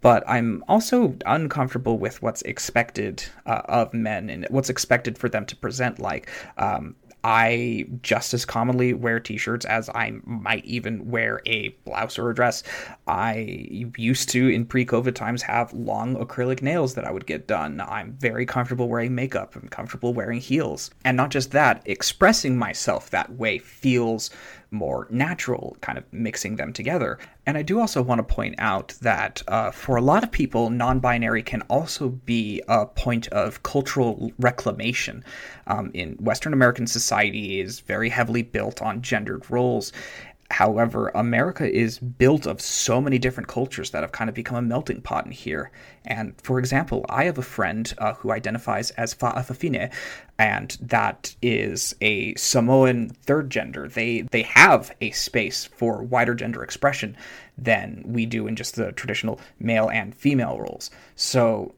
but 0.00 0.22
I'm 0.28 0.62
also 0.68 1.16
uncomfortable 1.26 1.98
with 1.98 2.22
what's 2.22 2.42
expected 2.42 3.24
uh, 3.46 3.62
of 3.64 3.92
men 3.92 4.30
and 4.30 4.46
what's 4.50 4.70
expected 4.70 5.18
for 5.18 5.28
them 5.28 5.44
to 5.46 5.56
present 5.56 5.98
like. 5.98 6.30
Um, 6.56 6.94
I 7.24 7.86
just 8.02 8.34
as 8.34 8.44
commonly 8.44 8.92
wear 8.92 9.18
t-shirts 9.18 9.64
as 9.64 9.88
I 9.88 10.12
might 10.24 10.64
even 10.66 11.10
wear 11.10 11.40
a 11.46 11.70
blouse 11.86 12.18
or 12.18 12.28
a 12.28 12.34
dress. 12.34 12.62
I 13.06 13.90
used 13.96 14.28
to 14.30 14.48
in 14.48 14.66
pre-COVID 14.66 15.14
times 15.14 15.40
have 15.42 15.72
long 15.72 16.16
acrylic 16.16 16.60
nails 16.60 16.94
that 16.94 17.06
I 17.06 17.10
would 17.10 17.24
get 17.26 17.46
done. 17.46 17.80
I'm 17.80 18.12
very 18.20 18.44
comfortable 18.44 18.90
wearing 18.90 19.14
makeup. 19.14 19.56
I'm 19.56 19.68
comfortable 19.68 20.12
wearing 20.12 20.38
heels. 20.38 20.90
And 21.06 21.16
not 21.16 21.30
just 21.30 21.52
that, 21.52 21.80
expressing 21.86 22.58
myself 22.58 23.08
that 23.10 23.32
way 23.32 23.58
feels 23.58 24.28
more 24.74 25.06
natural, 25.10 25.76
kind 25.80 25.96
of 25.96 26.04
mixing 26.12 26.56
them 26.56 26.72
together. 26.72 27.18
And 27.46 27.56
I 27.56 27.62
do 27.62 27.80
also 27.80 28.02
want 28.02 28.18
to 28.18 28.34
point 28.34 28.56
out 28.58 28.94
that 29.00 29.42
uh, 29.48 29.70
for 29.70 29.96
a 29.96 30.02
lot 30.02 30.24
of 30.24 30.32
people, 30.32 30.70
non 30.70 31.00
binary 31.00 31.42
can 31.42 31.62
also 31.62 32.08
be 32.08 32.62
a 32.68 32.86
point 32.86 33.28
of 33.28 33.62
cultural 33.62 34.32
reclamation. 34.38 35.24
Um, 35.66 35.90
in 35.94 36.12
Western 36.14 36.52
American 36.52 36.86
society 36.86 37.60
is 37.60 37.80
very 37.80 38.08
heavily 38.08 38.42
built 38.42 38.82
on 38.82 39.00
gendered 39.00 39.50
roles. 39.50 39.92
However, 40.50 41.10
America 41.14 41.70
is 41.70 41.98
built 41.98 42.46
of 42.46 42.60
so 42.60 43.00
many 43.00 43.18
different 43.18 43.48
cultures 43.48 43.90
that 43.90 44.02
have 44.02 44.12
kind 44.12 44.28
of 44.28 44.34
become 44.34 44.56
a 44.56 44.62
melting 44.62 45.00
pot 45.00 45.26
in 45.26 45.32
here. 45.32 45.70
And 46.04 46.34
for 46.42 46.58
example, 46.58 47.04
I 47.08 47.24
have 47.24 47.38
a 47.38 47.42
friend 47.42 47.92
uh, 47.98 48.14
who 48.14 48.30
identifies 48.30 48.90
as 48.92 49.14
Fa'afafine, 49.14 49.92
and 50.38 50.76
that 50.80 51.34
is 51.40 51.94
a 52.00 52.34
Samoan 52.34 53.08
third 53.08 53.50
gender. 53.50 53.88
They 53.88 54.22
they 54.22 54.42
have 54.42 54.94
a 55.00 55.12
space 55.12 55.64
for 55.64 56.02
wider 56.02 56.34
gender 56.34 56.62
expression 56.62 57.16
than 57.56 58.02
we 58.04 58.26
do 58.26 58.46
in 58.46 58.56
just 58.56 58.76
the 58.76 58.92
traditional 58.92 59.40
male 59.58 59.88
and 59.88 60.14
female 60.14 60.58
roles. 60.58 60.90
So 61.16 61.74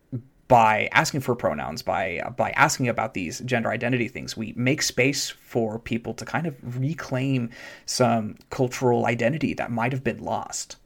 by 0.48 0.88
asking 0.92 1.20
for 1.20 1.34
pronouns, 1.34 1.82
by 1.82 2.22
by 2.36 2.50
asking 2.52 2.88
about 2.88 3.14
these 3.14 3.40
gender 3.40 3.70
identity 3.70 4.08
things, 4.08 4.36
we 4.36 4.52
make 4.56 4.82
space 4.82 5.30
for 5.30 5.78
people 5.78 6.14
to 6.14 6.24
kind 6.24 6.46
of 6.46 6.56
reclaim 6.78 7.50
some 7.86 8.36
cultural 8.50 9.06
identity 9.06 9.54
that 9.54 9.70
might 9.70 9.92
have 9.92 10.04
been 10.04 10.22
lost. 10.22 10.76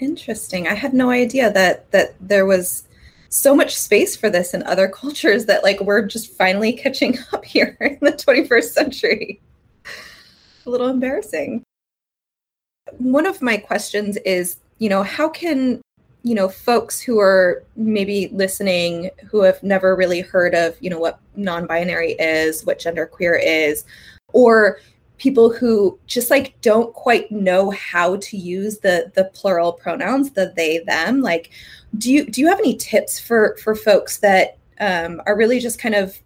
Interesting. 0.00 0.66
I 0.66 0.74
had 0.74 0.94
no 0.94 1.10
idea 1.10 1.52
that 1.52 1.90
that 1.92 2.14
there 2.20 2.46
was 2.46 2.84
so 3.28 3.54
much 3.54 3.76
space 3.76 4.16
for 4.16 4.28
this 4.28 4.52
in 4.52 4.62
other 4.64 4.88
cultures 4.88 5.46
that 5.46 5.62
like 5.62 5.80
we're 5.80 6.04
just 6.04 6.32
finally 6.32 6.72
catching 6.72 7.16
up 7.32 7.44
here 7.44 7.76
in 7.80 7.98
the 8.00 8.12
21st 8.12 8.64
century. 8.64 9.40
a 10.66 10.70
little 10.70 10.88
embarrassing. 10.88 11.62
One 12.98 13.26
of 13.26 13.40
my 13.40 13.56
questions 13.56 14.16
is, 14.26 14.56
you 14.78 14.88
know, 14.88 15.04
how 15.04 15.28
can 15.28 15.80
you 16.22 16.34
know 16.34 16.48
folks 16.48 17.00
who 17.00 17.18
are 17.18 17.64
maybe 17.76 18.28
listening 18.32 19.10
who 19.28 19.40
have 19.40 19.62
never 19.62 19.96
really 19.96 20.20
heard 20.20 20.54
of 20.54 20.76
you 20.80 20.90
know 20.90 20.98
what 20.98 21.20
non-binary 21.36 22.12
is 22.12 22.64
what 22.64 22.78
genderqueer 22.78 23.38
is 23.42 23.84
or 24.32 24.78
people 25.18 25.52
who 25.52 25.98
just 26.06 26.30
like 26.30 26.54
don't 26.62 26.94
quite 26.94 27.30
know 27.30 27.70
how 27.70 28.16
to 28.16 28.36
use 28.36 28.78
the 28.78 29.10
the 29.14 29.24
plural 29.34 29.72
pronouns 29.72 30.30
the 30.32 30.52
they 30.56 30.78
them 30.80 31.20
like 31.20 31.50
do 31.98 32.10
you 32.12 32.26
do 32.26 32.40
you 32.40 32.48
have 32.48 32.58
any 32.58 32.76
tips 32.76 33.18
for 33.18 33.56
for 33.62 33.74
folks 33.74 34.18
that 34.18 34.56
um, 34.80 35.20
are 35.26 35.36
really 35.36 35.60
just 35.60 35.78
kind 35.78 35.94
of 35.94 36.18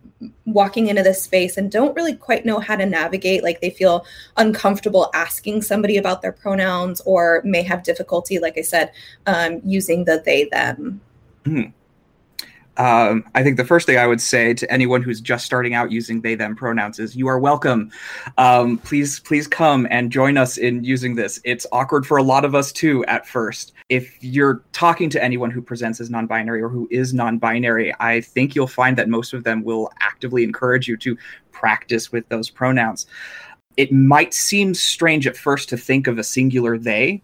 walking 0.47 0.87
into 0.87 1.02
this 1.02 1.23
space 1.23 1.56
and 1.56 1.71
don't 1.71 1.94
really 1.97 2.14
quite 2.14 2.47
know 2.47 2.59
how 2.61 2.76
to 2.76 2.87
navigate 2.87 3.42
like 3.42 3.61
they 3.61 3.71
feel 3.71 4.06
uncomfortable 4.37 5.11
asking 5.12 5.61
somebody 5.61 5.97
about 5.97 6.23
their 6.23 6.33
pronouns 6.33 7.00
or 7.04 7.42
may 7.44 7.62
have 7.62 7.83
difficulty 7.83 8.38
like 8.38 8.56
i 8.56 8.62
said 8.62 8.92
um, 9.26 9.61
using 9.64 10.04
the 10.04 10.23
they 10.25 10.44
them. 10.44 11.00
Mm 11.44 11.73
um, 12.76 13.24
I 13.34 13.42
think 13.42 13.56
the 13.56 13.64
first 13.64 13.86
thing 13.86 13.98
I 13.98 14.06
would 14.06 14.20
say 14.20 14.52
to 14.54 14.70
anyone 14.72 15.02
who's 15.02 15.20
just 15.20 15.46
starting 15.46 15.74
out 15.74 15.92
using 15.92 16.20
they 16.20 16.34
them 16.34 16.56
pronouns 16.56 16.98
is 16.98 17.14
you 17.14 17.28
are 17.28 17.38
welcome. 17.38 17.90
Um, 18.36 18.78
please, 18.78 19.20
please 19.20 19.46
come 19.46 19.86
and 19.90 20.10
join 20.10 20.36
us 20.36 20.58
in 20.58 20.82
using 20.82 21.14
this. 21.14 21.40
It's 21.44 21.66
awkward 21.72 22.06
for 22.06 22.16
a 22.16 22.22
lot 22.22 22.44
of 22.44 22.54
us 22.54 22.72
too 22.72 23.04
at 23.06 23.26
first. 23.26 23.72
If 23.88 24.16
you're 24.22 24.62
talking 24.72 25.08
to 25.10 25.22
anyone 25.22 25.50
who 25.50 25.62
presents 25.62 26.00
as 26.00 26.10
non 26.10 26.26
binary 26.26 26.62
or 26.62 26.68
who 26.68 26.88
is 26.90 27.14
non 27.14 27.38
binary, 27.38 27.94
I 28.00 28.20
think 28.20 28.54
you'll 28.54 28.66
find 28.66 28.96
that 28.98 29.08
most 29.08 29.32
of 29.32 29.44
them 29.44 29.62
will 29.62 29.92
actively 30.00 30.42
encourage 30.42 30.88
you 30.88 30.96
to 30.98 31.16
practice 31.52 32.10
with 32.10 32.28
those 32.28 32.50
pronouns. 32.50 33.06
It 33.76 33.92
might 33.92 34.34
seem 34.34 34.74
strange 34.74 35.26
at 35.26 35.36
first 35.36 35.68
to 35.68 35.76
think 35.76 36.06
of 36.06 36.18
a 36.18 36.24
singular 36.24 36.78
they, 36.78 37.22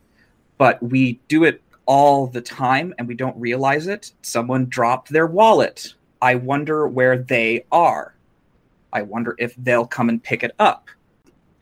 but 0.59 0.83
we 0.83 1.21
do 1.29 1.45
it 1.45 1.63
all 1.91 2.29
the 2.29 2.41
time 2.41 2.95
and 2.99 3.09
we 3.09 3.17
don't 3.17 3.37
realize 3.37 3.89
it. 3.89 4.13
Someone 4.23 4.67
dropped 4.67 5.09
their 5.09 5.27
wallet. 5.27 5.95
I 6.23 6.37
wonder 6.37 6.87
where 6.87 7.19
they 7.19 7.65
are. 7.73 8.15
I 8.93 9.03
wonder 9.03 9.35
if 9.39 9.57
they'll 9.57 9.89
come 9.89 10.09
and 10.09 10.23
pick 10.23 10.45
it 10.45 10.55
up. 10.61 10.87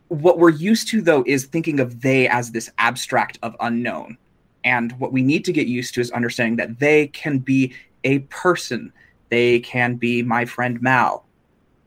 What 0.09 0.37
we're 0.37 0.51
used 0.51 0.87
to, 0.89 1.01
though, 1.01 1.23
is 1.25 1.45
thinking 1.45 1.79
of 1.79 2.01
they 2.01 2.27
as 2.27 2.51
this 2.51 2.69
abstract 2.77 3.39
of 3.41 3.55
unknown. 3.59 4.19
And 4.63 4.91
what 4.99 5.11
we 5.11 5.23
need 5.23 5.45
to 5.45 5.51
get 5.51 5.65
used 5.65 5.95
to 5.95 6.01
is 6.01 6.11
understanding 6.11 6.57
that 6.57 6.77
they 6.77 7.07
can 7.07 7.39
be 7.39 7.73
a 8.03 8.19
person. 8.19 8.93
They 9.29 9.59
can 9.61 9.95
be 9.95 10.21
my 10.21 10.45
friend 10.45 10.79
Mal. 10.79 11.25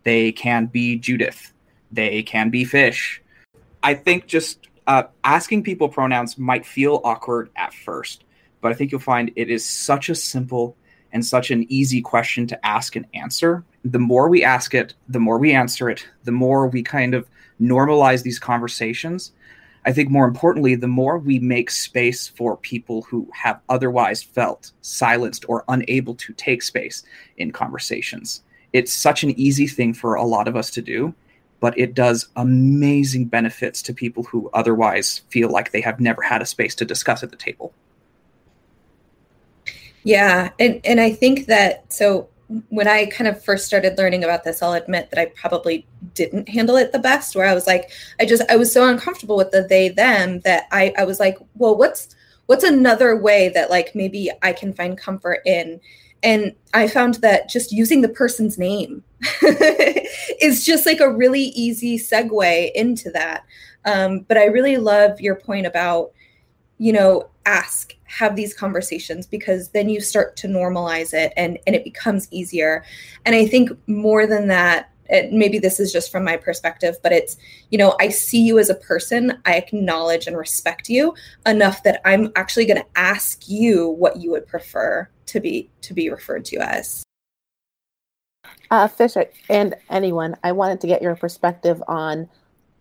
They 0.03 0.33
can 0.33 0.67
be 0.67 0.99
Judith. 0.99 1.53
They 1.93 2.25
can 2.25 2.51
be 2.51 2.65
fish. 2.65 3.23
I 3.85 3.95
think 3.95 4.27
just 4.27 4.67
uh, 4.89 5.05
asking 5.23 5.63
people 5.63 5.89
pronouns 5.89 6.37
might 6.39 6.67
feel 6.67 7.01
awkward 7.05 7.49
at 7.55 7.73
first 7.73 8.25
but 8.62 8.73
I 8.73 8.75
think 8.75 8.90
you'll 8.90 9.00
find 9.00 9.31
it 9.37 9.50
is 9.50 9.66
such 9.66 10.09
a 10.09 10.14
simple 10.14 10.76
and 11.12 11.26
such 11.26 11.50
an 11.50 11.66
easy 11.71 12.00
question 12.00 12.47
to 12.47 12.66
ask 12.66 12.97
and 12.97 13.04
answer. 13.12 13.64
The 13.85 13.99
more 13.99 14.31
we 14.31 14.42
ask 14.42 14.73
it, 14.73 14.95
the 15.09 15.21
more 15.21 15.37
we 15.37 15.52
answer 15.52 15.90
it, 15.90 16.09
the 16.25 16.33
more 16.33 16.69
we 16.69 16.83
kind 16.83 17.12
of 17.12 17.28
normalize 17.61 18.23
these 18.23 18.38
conversations. 18.38 19.33
I 19.85 19.92
think 19.92 20.11
more 20.11 20.26
importantly, 20.26 20.76
the 20.76 20.87
more 20.87 21.19
we 21.19 21.40
make 21.40 21.71
space 21.71 22.28
for 22.28 22.57
people 22.57 23.02
who 23.02 23.28
have 23.35 23.61
otherwise 23.69 24.23
felt 24.23 24.71
silenced 24.81 25.45
or 25.49 25.64
unable 25.69 26.14
to 26.14 26.33
take 26.35 26.62
space 26.62 27.02
in 27.37 27.50
conversations. 27.50 28.42
It's 28.73 28.92
such 28.92 29.25
an 29.25 29.38
easy 29.38 29.66
thing 29.66 29.92
for 29.92 30.14
a 30.14 30.25
lot 30.25 30.47
of 30.49 30.57
us 30.57 30.71
to 30.71 30.83
do, 30.83 31.14
but 31.61 31.76
it 31.76 31.95
does 31.95 32.28
amazing 32.37 33.26
benefits 33.26 33.83
to 33.83 33.92
people 33.92 34.23
who 34.23 34.50
otherwise 34.54 35.23
feel 35.28 35.50
like 35.50 35.73
they 35.73 35.81
have 35.81 36.00
never 36.00 36.23
had 36.23 36.42
a 36.42 36.47
space 36.47 36.75
to 36.76 36.85
discuss 36.85 37.23
at 37.23 37.31
the 37.31 37.37
table. 37.37 37.75
Yeah, 40.04 40.50
and 40.59 40.80
and 40.85 41.00
I 41.00 41.12
think 41.12 41.47
that 41.47 41.92
so 41.92 42.28
when 42.68 42.87
I 42.87 43.06
kind 43.06 43.28
of 43.28 43.42
first 43.42 43.66
started 43.66 43.97
learning 43.97 44.25
about 44.25 44.44
this, 44.44 44.62
I'll 44.62 44.75
admit 44.75 45.11
that 45.11 45.18
I 45.18 45.26
probably 45.26 45.87
didn't 46.14 46.49
handle 46.49 46.76
it 46.76 46.92
the 46.92 46.99
best. 46.99 47.35
Where 47.37 47.47
I 47.47 47.54
was 47.54 47.66
like, 47.66 47.90
I 48.21 48.26
just 48.26 48.42
I 48.50 48.56
was 48.56 48.73
so 48.73 48.88
uncomfortable 48.88 49.37
with 49.37 49.50
the 49.50 49.62
they 49.62 49.88
them 49.88 50.40
that 50.40 50.64
I 50.73 50.92
I 50.99 51.04
was 51.04 51.21
like, 51.21 51.38
well, 51.56 51.76
what's 51.76 52.14
what's 52.47 52.64
another 52.64 53.16
way 53.16 53.49
that 53.50 53.71
like 53.71 53.94
maybe 53.94 54.30
I 54.42 54.52
can 54.52 54.73
find 54.73 54.99
comfort 54.99 55.40
in? 55.47 55.80
And 56.23 56.54
I 56.73 56.87
found 56.87 57.14
that 57.14 57.49
just 57.49 57.73
using 57.73 58.00
the 58.00 58.09
person's 58.09 58.56
name 58.56 59.02
is 60.40 60.64
just 60.64 60.87
like 60.87 61.00
a 61.00 61.11
really 61.11 61.42
easy 61.42 61.99
segue 61.99 62.73
into 62.75 63.11
that. 63.11 63.44
Um, 63.85 64.21
but 64.21 64.37
I 64.37 64.44
really 64.44 64.76
love 64.76 65.21
your 65.21 65.35
point 65.35 65.66
about, 65.66 66.12
you 66.83 66.93
know, 66.93 67.29
ask 67.47 67.95
have 68.07 68.35
these 68.35 68.53
conversations 68.53 69.25
because 69.25 69.69
then 69.69 69.89
you 69.89 70.01
start 70.01 70.37
to 70.37 70.49
normalize 70.49 71.15
it 71.15 71.33
and 71.37 71.57
and 71.65 71.77
it 71.77 71.85
becomes 71.85 72.27
easier. 72.33 72.85
And 73.25 73.37
i 73.37 73.47
think 73.47 73.71
more 73.87 74.27
than 74.27 74.49
that 74.49 74.91
it, 75.09 75.33
maybe 75.33 75.59
this 75.59 75.79
is 75.79 75.93
just 75.93 76.11
from 76.11 76.25
my 76.25 76.37
perspective 76.37 76.97
but 77.03 77.12
it's 77.12 77.37
you 77.71 77.79
know 77.79 77.97
i 78.01 78.09
see 78.09 78.41
you 78.41 78.59
as 78.59 78.69
a 78.69 78.75
person. 78.75 79.41
I 79.45 79.55
acknowledge 79.55 80.27
and 80.27 80.37
respect 80.37 80.89
you 80.89 81.15
enough 81.47 81.85
that 81.85 82.01
i'm 82.05 82.33
actually 82.35 82.67
going 82.67 82.83
to 82.83 82.89
ask 82.97 83.49
you 83.49 83.91
what 83.91 84.17
you 84.17 84.31
would 84.33 84.47
prefer 84.47 85.09
to 85.27 85.41
be 85.41 85.71
to 85.83 85.95
be 85.95 86.11
referred 86.11 86.45
to 86.47 86.57
as. 86.57 87.05
Uh, 88.73 88.89
Fish 88.89 89.15
and 89.49 89.75
anyone, 89.89 90.37
I 90.43 90.51
wanted 90.51 90.81
to 90.81 90.87
get 90.87 91.03
your 91.03 91.15
perspective 91.15 91.83
on 91.87 92.29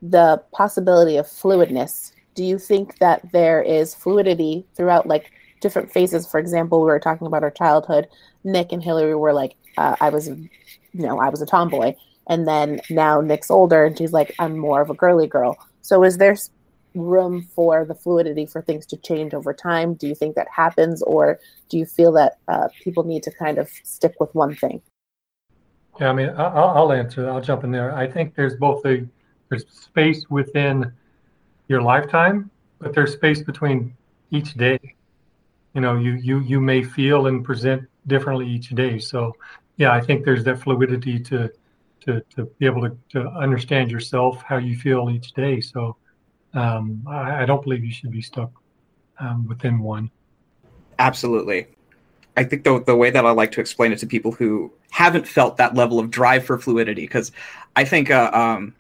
the 0.01 0.41
possibility 0.51 1.17
of 1.17 1.27
fluidness 1.27 2.13
do 2.35 2.43
you 2.43 2.57
think 2.57 2.97
that 2.99 3.31
there 3.31 3.61
is 3.61 3.93
fluidity 3.93 4.65
throughout 4.75 5.07
like 5.07 5.31
different 5.59 5.91
phases? 5.91 6.27
For 6.27 6.39
example, 6.39 6.79
we 6.79 6.85
were 6.87 6.99
talking 6.99 7.27
about 7.27 7.43
our 7.43 7.51
childhood. 7.51 8.07
Nick 8.43 8.71
and 8.71 8.83
Hillary 8.83 9.15
were 9.15 9.33
like, 9.33 9.55
uh, 9.77 9.95
I 9.99 10.09
was, 10.09 10.27
you 10.27 10.49
know, 10.93 11.19
I 11.19 11.29
was 11.29 11.41
a 11.41 11.45
tomboy. 11.45 11.93
And 12.27 12.47
then 12.47 12.81
now 12.89 13.21
Nick's 13.21 13.51
older 13.51 13.85
and 13.85 13.97
she's 13.97 14.13
like, 14.13 14.33
I'm 14.39 14.57
more 14.57 14.81
of 14.81 14.89
a 14.89 14.93
girly 14.93 15.27
girl. 15.27 15.57
So 15.81 16.03
is 16.03 16.17
there 16.17 16.37
room 16.95 17.47
for 17.55 17.85
the 17.85 17.95
fluidity 17.95 18.45
for 18.45 18.61
things 18.61 18.85
to 18.87 18.97
change 18.97 19.33
over 19.33 19.53
time? 19.53 19.93
Do 19.93 20.07
you 20.07 20.15
think 20.15 20.35
that 20.35 20.47
happens, 20.53 21.01
or 21.01 21.39
do 21.69 21.77
you 21.77 21.85
feel 21.85 22.11
that 22.13 22.37
uh, 22.47 22.67
people 22.83 23.03
need 23.03 23.23
to 23.23 23.31
kind 23.31 23.57
of 23.57 23.69
stick 23.83 24.15
with 24.19 24.33
one 24.35 24.55
thing? 24.55 24.81
Yeah, 25.99 26.09
I 26.09 26.13
mean, 26.13 26.29
I'll, 26.29 26.69
I'll 26.69 26.91
answer. 26.91 27.29
I'll 27.29 27.41
jump 27.41 27.63
in 27.63 27.71
there. 27.71 27.93
I 27.95 28.07
think 28.07 28.35
there's 28.35 28.55
both 28.55 28.85
a 28.85 29.07
there's 29.49 29.65
space 29.69 30.29
within 30.29 30.91
your 31.71 31.81
lifetime, 31.93 32.37
but 32.79 32.93
there's 32.93 33.13
space 33.13 33.41
between 33.51 33.77
each 34.37 34.51
day. 34.65 34.79
You 35.73 35.81
know, 35.83 35.93
you 36.05 36.13
you 36.27 36.35
you 36.51 36.59
may 36.71 36.83
feel 36.83 37.27
and 37.29 37.37
present 37.49 37.81
differently 38.13 38.47
each 38.55 38.69
day. 38.83 38.99
So, 38.99 39.19
yeah, 39.81 39.91
I 39.99 40.01
think 40.05 40.17
there's 40.25 40.43
that 40.47 40.57
fluidity 40.63 41.17
to 41.29 41.49
to 42.03 42.21
to 42.35 42.39
be 42.59 42.65
able 42.71 42.81
to 42.87 42.91
to 43.13 43.19
understand 43.45 43.85
yourself, 43.95 44.33
how 44.49 44.57
you 44.57 44.75
feel 44.85 45.09
each 45.09 45.29
day. 45.33 45.61
So, 45.61 45.95
um, 46.61 46.83
I, 47.07 47.43
I 47.43 47.45
don't 47.45 47.63
believe 47.63 47.83
you 47.89 47.95
should 47.97 48.11
be 48.11 48.21
stuck 48.31 48.51
um, 49.23 49.47
within 49.47 49.79
one. 49.79 50.11
Absolutely. 50.99 51.67
I 52.35 52.43
think 52.43 52.63
the 52.63 52.83
the 52.91 52.95
way 52.95 53.09
that 53.15 53.25
I 53.25 53.31
like 53.31 53.51
to 53.53 53.61
explain 53.61 53.91
it 53.93 53.99
to 53.99 54.07
people 54.07 54.31
who 54.39 54.73
haven't 54.89 55.27
felt 55.27 55.57
that 55.57 55.73
level 55.81 55.99
of 55.99 56.11
drive 56.11 56.43
for 56.45 56.57
fluidity, 56.57 57.03
because 57.03 57.31
I 57.75 57.85
think 57.85 58.11
uh, 58.11 58.29
um, 58.33 58.75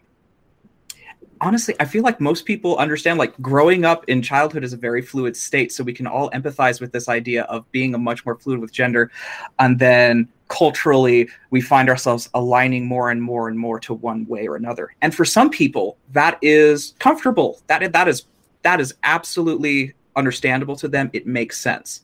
honestly, 1.41 1.75
I 1.79 1.85
feel 1.85 2.03
like 2.03 2.21
most 2.21 2.45
people 2.45 2.77
understand 2.77 3.17
like 3.17 3.39
growing 3.41 3.83
up 3.83 4.05
in 4.07 4.21
childhood 4.21 4.63
is 4.63 4.73
a 4.73 4.77
very 4.77 5.01
fluid 5.01 5.35
state. 5.35 5.71
So 5.71 5.83
we 5.83 5.91
can 5.91 6.07
all 6.07 6.29
empathize 6.31 6.79
with 6.79 6.91
this 6.91 7.09
idea 7.09 7.43
of 7.43 7.69
being 7.71 7.95
a 7.95 7.97
much 7.97 8.25
more 8.25 8.35
fluid 8.35 8.59
with 8.59 8.71
gender. 8.71 9.11
And 9.59 9.79
then 9.79 10.29
culturally, 10.47 11.29
we 11.49 11.59
find 11.59 11.89
ourselves 11.89 12.29
aligning 12.35 12.85
more 12.85 13.09
and 13.09 13.21
more 13.21 13.49
and 13.49 13.57
more 13.57 13.79
to 13.81 13.93
one 13.93 14.25
way 14.27 14.47
or 14.47 14.55
another. 14.55 14.93
And 15.01 15.13
for 15.13 15.25
some 15.25 15.49
people, 15.49 15.97
that 16.11 16.37
is 16.41 16.93
comfortable. 16.99 17.59
That 17.67 17.91
that 17.91 18.07
is 18.07 18.25
that 18.61 18.79
is 18.79 18.93
absolutely 19.03 19.93
understandable 20.15 20.75
to 20.75 20.87
them. 20.87 21.09
It 21.13 21.25
makes 21.25 21.59
sense. 21.59 22.01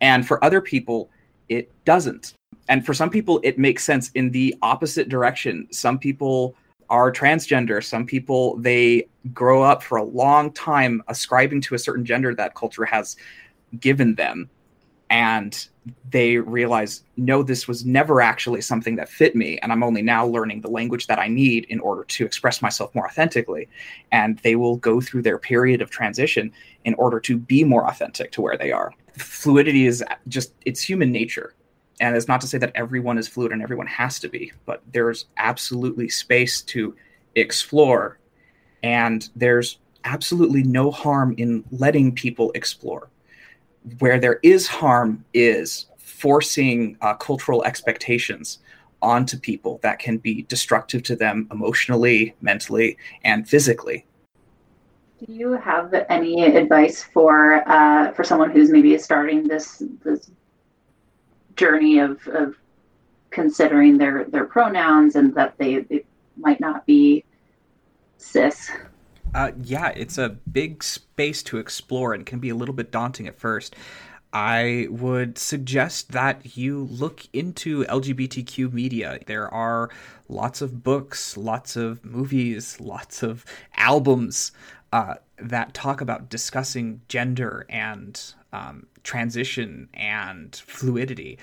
And 0.00 0.26
for 0.26 0.44
other 0.44 0.60
people, 0.60 1.08
it 1.48 1.70
doesn't. 1.84 2.34
And 2.68 2.84
for 2.84 2.94
some 2.94 3.10
people, 3.10 3.40
it 3.44 3.58
makes 3.58 3.84
sense 3.84 4.10
in 4.14 4.30
the 4.30 4.56
opposite 4.62 5.08
direction. 5.08 5.68
Some 5.70 5.98
people 5.98 6.56
are 6.90 7.12
transgender. 7.12 7.82
Some 7.82 8.06
people 8.06 8.56
they 8.58 9.08
grow 9.32 9.62
up 9.62 9.82
for 9.82 9.98
a 9.98 10.04
long 10.04 10.52
time 10.52 11.02
ascribing 11.08 11.60
to 11.62 11.74
a 11.74 11.78
certain 11.78 12.04
gender 12.04 12.34
that 12.34 12.54
culture 12.54 12.84
has 12.84 13.16
given 13.78 14.14
them. 14.14 14.48
And 15.10 15.66
they 16.10 16.38
realize 16.38 17.02
no 17.16 17.42
this 17.42 17.68
was 17.68 17.84
never 17.84 18.20
actually 18.20 18.62
something 18.62 18.96
that 18.96 19.08
fit 19.08 19.36
me. 19.36 19.58
And 19.58 19.70
i'm 19.70 19.82
only 19.82 20.00
now 20.00 20.26
learning 20.26 20.62
the 20.62 20.70
language 20.70 21.06
that 21.08 21.18
i 21.18 21.28
need 21.28 21.66
in 21.66 21.78
order 21.80 22.04
to 22.04 22.24
express 22.24 22.62
myself 22.62 22.94
more 22.94 23.06
authentically. 23.06 23.68
And 24.10 24.38
they 24.38 24.56
will 24.56 24.76
go 24.76 25.00
through 25.00 25.22
their 25.22 25.38
period 25.38 25.82
of 25.82 25.90
transition 25.90 26.52
in 26.84 26.94
order 26.94 27.20
to 27.20 27.36
be 27.36 27.64
more 27.64 27.86
authentic 27.86 28.32
to 28.32 28.42
where 28.42 28.56
they 28.56 28.72
are. 28.72 28.92
Fluidity 29.18 29.86
is 29.86 30.02
just 30.26 30.54
it's 30.64 30.80
human 30.80 31.12
nature 31.12 31.54
and 32.00 32.16
it's 32.16 32.28
not 32.28 32.40
to 32.40 32.46
say 32.46 32.58
that 32.58 32.72
everyone 32.74 33.18
is 33.18 33.28
fluid 33.28 33.52
and 33.52 33.62
everyone 33.62 33.86
has 33.86 34.18
to 34.20 34.28
be, 34.28 34.52
but 34.66 34.82
there's 34.92 35.26
absolutely 35.36 36.08
space 36.08 36.62
to 36.62 36.94
explore 37.34 38.18
And 38.82 39.28
there's 39.34 39.78
absolutely 40.04 40.62
no 40.62 40.90
harm 40.90 41.34
in 41.38 41.64
letting 41.70 42.12
people 42.14 42.52
explore. 42.54 43.08
Where 43.98 44.20
there 44.20 44.40
is 44.42 44.66
harm 44.66 45.24
is 45.32 45.86
forcing 45.98 46.96
uh, 47.00 47.14
cultural 47.14 47.64
expectations 47.64 48.58
onto 49.00 49.38
people 49.38 49.80
that 49.82 49.98
can 49.98 50.18
be 50.18 50.42
destructive 50.42 51.02
to 51.04 51.16
them 51.16 51.48
emotionally, 51.50 52.34
mentally, 52.40 52.96
and 53.24 53.48
physically. 53.48 54.06
Do 55.24 55.32
you 55.32 55.52
have 55.52 55.94
any 56.08 56.44
advice 56.44 57.02
for 57.02 57.66
uh, 57.68 58.12
for 58.12 58.24
someone 58.24 58.50
who's 58.50 58.70
maybe 58.70 58.96
starting 58.98 59.48
this 59.48 59.82
this 60.04 60.30
journey 61.56 61.98
of, 61.98 62.26
of 62.28 62.54
considering 63.30 63.98
their 63.98 64.24
their 64.24 64.44
pronouns 64.44 65.16
and 65.16 65.34
that 65.34 65.56
they, 65.58 65.80
they 65.80 66.04
might 66.36 66.60
not 66.60 66.86
be 66.86 67.24
cis? 68.18 68.70
Uh, 69.34 69.50
yeah, 69.62 69.88
it's 69.88 70.16
a 70.16 70.28
big 70.28 70.84
space 70.84 71.42
to 71.42 71.58
explore 71.58 72.14
and 72.14 72.24
can 72.24 72.38
be 72.38 72.50
a 72.50 72.54
little 72.54 72.74
bit 72.74 72.92
daunting 72.92 73.26
at 73.26 73.38
first. 73.38 73.74
I 74.32 74.88
would 74.90 75.38
suggest 75.38 76.10
that 76.10 76.56
you 76.56 76.88
look 76.90 77.22
into 77.32 77.84
LGBTQ 77.84 78.72
media. 78.72 79.20
There 79.26 79.48
are 79.48 79.90
lots 80.28 80.60
of 80.60 80.82
books, 80.82 81.36
lots 81.36 81.76
of 81.76 82.04
movies, 82.04 82.80
lots 82.80 83.22
of 83.22 83.44
albums 83.76 84.50
uh, 84.92 85.14
that 85.38 85.74
talk 85.74 86.00
about 86.00 86.28
discussing 86.30 87.00
gender 87.08 87.66
and 87.68 88.20
um, 88.54 88.86
transition 89.02 89.88
and 89.94 90.56
fluidity. 90.66 91.38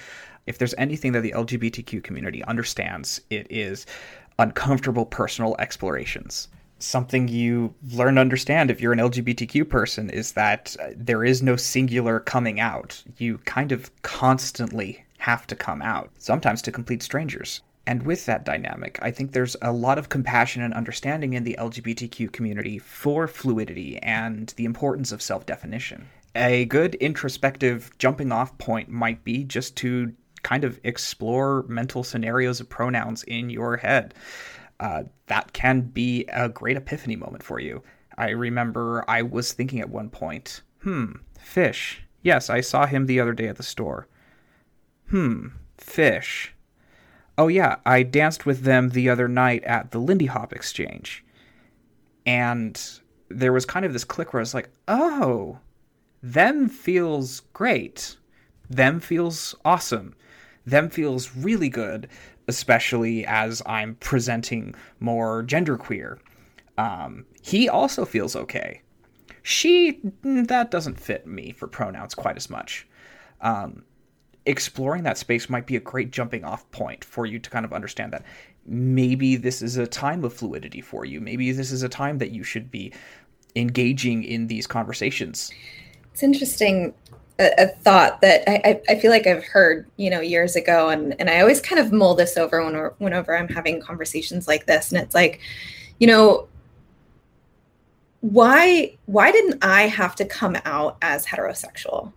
If 0.48 0.58
there's 0.58 0.76
anything 0.78 1.12
that 1.12 1.22
the 1.22 1.34
LGBTQ 1.36 2.04
community 2.04 2.44
understands, 2.46 3.22
it 3.30 3.48
is 3.50 3.86
uncomfortable 4.40 5.06
personal 5.06 5.56
explorations 5.60 6.48
something 6.84 7.28
you 7.28 7.74
learn 7.92 8.16
to 8.16 8.22
understand 8.22 8.72
if 8.72 8.82
you're 8.82 8.94
an 8.94 9.00
LGBTQ 9.00 9.70
person 9.70 10.10
is 10.10 10.34
that 10.34 10.76
uh, 10.80 10.90
there 10.96 11.24
is 11.24 11.42
no 11.42 11.56
singular 11.56 12.20
coming 12.20 12.60
out. 12.60 13.02
You 13.18 13.38
kind 13.40 13.72
of 13.72 13.92
constantly 14.02 15.04
have 15.20 15.46
to 15.48 15.56
come 15.56 15.82
out, 15.82 16.10
sometimes 16.18 16.62
to 16.64 16.72
complete 16.72 17.04
strangers. 17.04 17.62
And 17.88 18.04
with 18.04 18.26
that 18.26 18.46
dynamic, 18.46 19.00
I 19.02 19.12
think 19.12 19.32
there's 19.32 19.56
a 19.62 19.72
lot 19.72 19.98
of 19.98 20.10
compassion 20.10 20.62
and 20.62 20.74
understanding 20.74 21.34
in 21.34 21.44
the 21.44 21.56
LGBTQ 21.60 22.32
community 22.32 22.78
for 22.78 23.28
fluidity 23.28 23.98
and 24.00 24.54
the 24.56 24.66
importance 24.66 25.12
of 25.12 25.22
self 25.22 25.46
definition. 25.46 26.08
A 26.36 26.66
good 26.66 26.96
introspective 26.96 27.92
jumping 27.98 28.32
off 28.32 28.58
point 28.58 28.90
might 28.90 29.24
be 29.24 29.44
just 29.44 29.76
to 29.78 30.14
kind 30.44 30.64
of 30.64 30.80
explore 30.84 31.64
mental 31.68 32.04
scenarios 32.04 32.60
of 32.60 32.70
pronouns 32.70 33.24
in 33.24 33.50
your 33.50 33.78
head 33.78 34.14
uh, 34.82 35.04
that 35.28 35.54
can 35.54 35.82
be 35.82 36.26
a 36.34 36.50
great 36.50 36.76
epiphany 36.76 37.16
moment 37.16 37.44
for 37.44 37.60
you. 37.60 37.84
I 38.18 38.30
remember 38.32 39.06
I 39.08 39.22
was 39.22 39.54
thinking 39.54 39.80
at 39.80 39.90
one 39.90 40.10
point, 40.10 40.62
hmm, 40.82 41.14
fish. 41.40 42.02
Yes, 42.24 42.50
I 42.50 42.62
saw 42.62 42.88
him 42.88 43.06
the 43.06 43.20
other 43.20 43.34
day 43.34 43.48
at 43.48 43.58
the 43.58 43.64
store. 43.64 44.08
Hmm, 45.10 45.50
fish. 45.78 46.54
Oh, 47.38 47.48
yeah, 47.48 47.78
I 47.86 48.04
danced 48.04 48.46
with 48.46 48.64
them 48.64 48.90
the 48.90 49.08
other 49.08 49.28
night 49.28 49.64
at 49.64 49.92
the 49.92 50.00
Lindy 50.00 50.26
Hop 50.26 50.52
Exchange. 50.52 51.24
And 52.26 52.82
there 53.30 53.54
was 53.54 53.66
kind 53.66 53.86
of 53.86 53.94
this 53.94 54.04
click 54.04 54.34
where 54.34 54.42
I 54.42 54.44
was 54.44 54.54
like, 54.54 54.70
oh, 54.88 55.60
them 56.22 56.70
feels 56.70 57.42
great. 57.54 58.18
Them 58.70 59.00
feels 59.00 59.56
awesome. 59.66 60.16
Them 60.66 60.90
feels 60.90 61.36
really 61.36 61.70
good 61.70 62.08
especially 62.48 63.26
as 63.26 63.62
I'm 63.66 63.96
presenting 63.96 64.76
more 65.00 65.44
genderqueer. 65.44 66.20
Um, 66.78 67.26
he 67.42 67.70
also 67.70 68.06
feels 68.06 68.36
okay. 68.36 68.82
She, 69.44 70.00
mm, 70.24 70.48
that 70.48 70.70
doesn't 70.70 71.00
fit 71.00 71.26
me 71.26 71.54
for 71.54 71.68
pronouns 71.68 72.14
quite 72.14 72.38
as 72.38 72.50
much. 72.50 72.88
Um, 73.42 73.84
exploring 74.46 75.04
that 75.04 75.18
space 75.18 75.50
might 75.50 75.66
be 75.66 75.76
a 75.76 75.80
great 75.80 76.12
jumping 76.12 76.44
off 76.44 76.70
point 76.72 77.06
for 77.06 77.26
you 77.26 77.40
to 77.40 77.50
kind 77.50 77.66
of 77.66 77.74
understand 77.74 78.12
that 78.14 78.26
maybe 78.66 79.36
this 79.36 79.62
is 79.62 79.78
a 79.78 79.88
time 79.88 80.24
of 80.24 80.34
fluidity 80.34 80.82
for 80.82 81.06
you. 81.06 81.22
Maybe 81.22 81.52
this 81.52 81.72
is 81.72 81.84
a 81.84 81.90
time 81.90 82.18
that 82.20 82.32
you 82.32 82.44
should 82.44 82.70
be 82.70 82.92
engaging 83.56 84.24
in 84.24 84.48
these 84.48 84.68
conversations. 84.68 85.52
It's 86.14 86.24
interesting 86.24 86.94
a, 87.42 87.68
thought 87.68 88.22
that 88.22 88.44
I, 88.48 88.82
I 88.90 88.96
feel 88.96 89.12
like 89.12 89.28
I've 89.28 89.44
heard, 89.44 89.88
you 89.98 90.10
know, 90.10 90.20
years 90.20 90.56
ago, 90.56 90.90
and 90.90 91.16
and 91.20 91.30
I 91.30 91.42
always 91.42 91.62
kind 91.62 91.80
of 91.80 91.92
mull 91.92 92.16
this 92.16 92.38
over 92.38 92.64
when 92.64 92.76
whenever 93.00 93.38
I'm 93.38 93.48
having 93.48 93.82
conversations 93.82 94.48
like 94.48 94.66
this, 94.66 94.92
and 94.92 95.02
it's 95.02 95.16
like, 95.16 95.40
you 96.00 96.08
know, 96.08 96.48
why 98.22 98.96
why 99.06 99.32
didn't 99.32 99.64
I 99.64 99.84
have 99.84 100.16
to 100.18 100.26
come 100.26 100.58
out 100.66 100.98
as 101.02 101.26
heterosexual? 101.26 102.14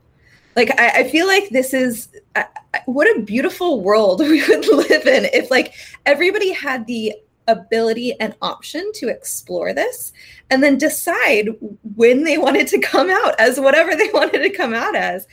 Like 0.57 0.78
I, 0.78 1.00
I 1.00 1.11
feel 1.11 1.26
like 1.26 1.48
this 1.48 1.74
is 1.74 2.09
uh, 2.37 2.44
what 2.87 3.07
a 3.16 3.22
beautiful 3.22 3.80
world 3.80 4.20
we 4.20 4.46
would 4.46 4.66
live 4.68 5.07
in 5.07 5.24
if 5.26 5.50
like 5.50 5.74
everybody 6.07 6.52
had 6.52 6.87
the 6.87 7.14
ability 7.48 8.18
and 8.20 8.35
option 8.42 8.90
to 8.94 9.09
explore 9.09 9.72
this 9.72 10.12
and 10.50 10.62
then 10.62 10.78
decide 10.78 11.48
when 11.94 12.24
they 12.24 12.38
wanted 12.38 12.66
to 12.68 12.80
come 12.80 13.11
out 13.11 13.38
as 13.38 13.61
whatever 13.61 13.94
they 13.94 14.09
wanted 14.14 14.42
to 14.42 14.50
come 14.50 14.74
out 14.74 14.94
as. 14.94 15.26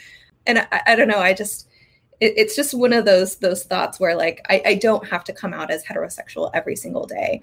And 0.47 0.59
i, 0.59 0.81
I 0.87 0.95
don't 0.95 1.07
know 1.07 1.19
i 1.19 1.33
just 1.33 1.67
it, 2.21 2.33
it's 2.37 2.55
just 2.55 2.73
one 2.73 2.93
of 2.93 3.03
those 3.03 3.35
those 3.37 3.63
thoughts 3.63 3.99
where 3.99 4.15
like 4.15 4.45
I, 4.49 4.61
I 4.65 4.75
don't 4.75 5.05
have 5.07 5.23
to 5.25 5.33
come 5.33 5.53
out 5.53 5.71
as 5.71 5.83
heterosexual 5.83 6.51
every 6.53 6.75
single 6.77 7.05
day. 7.05 7.41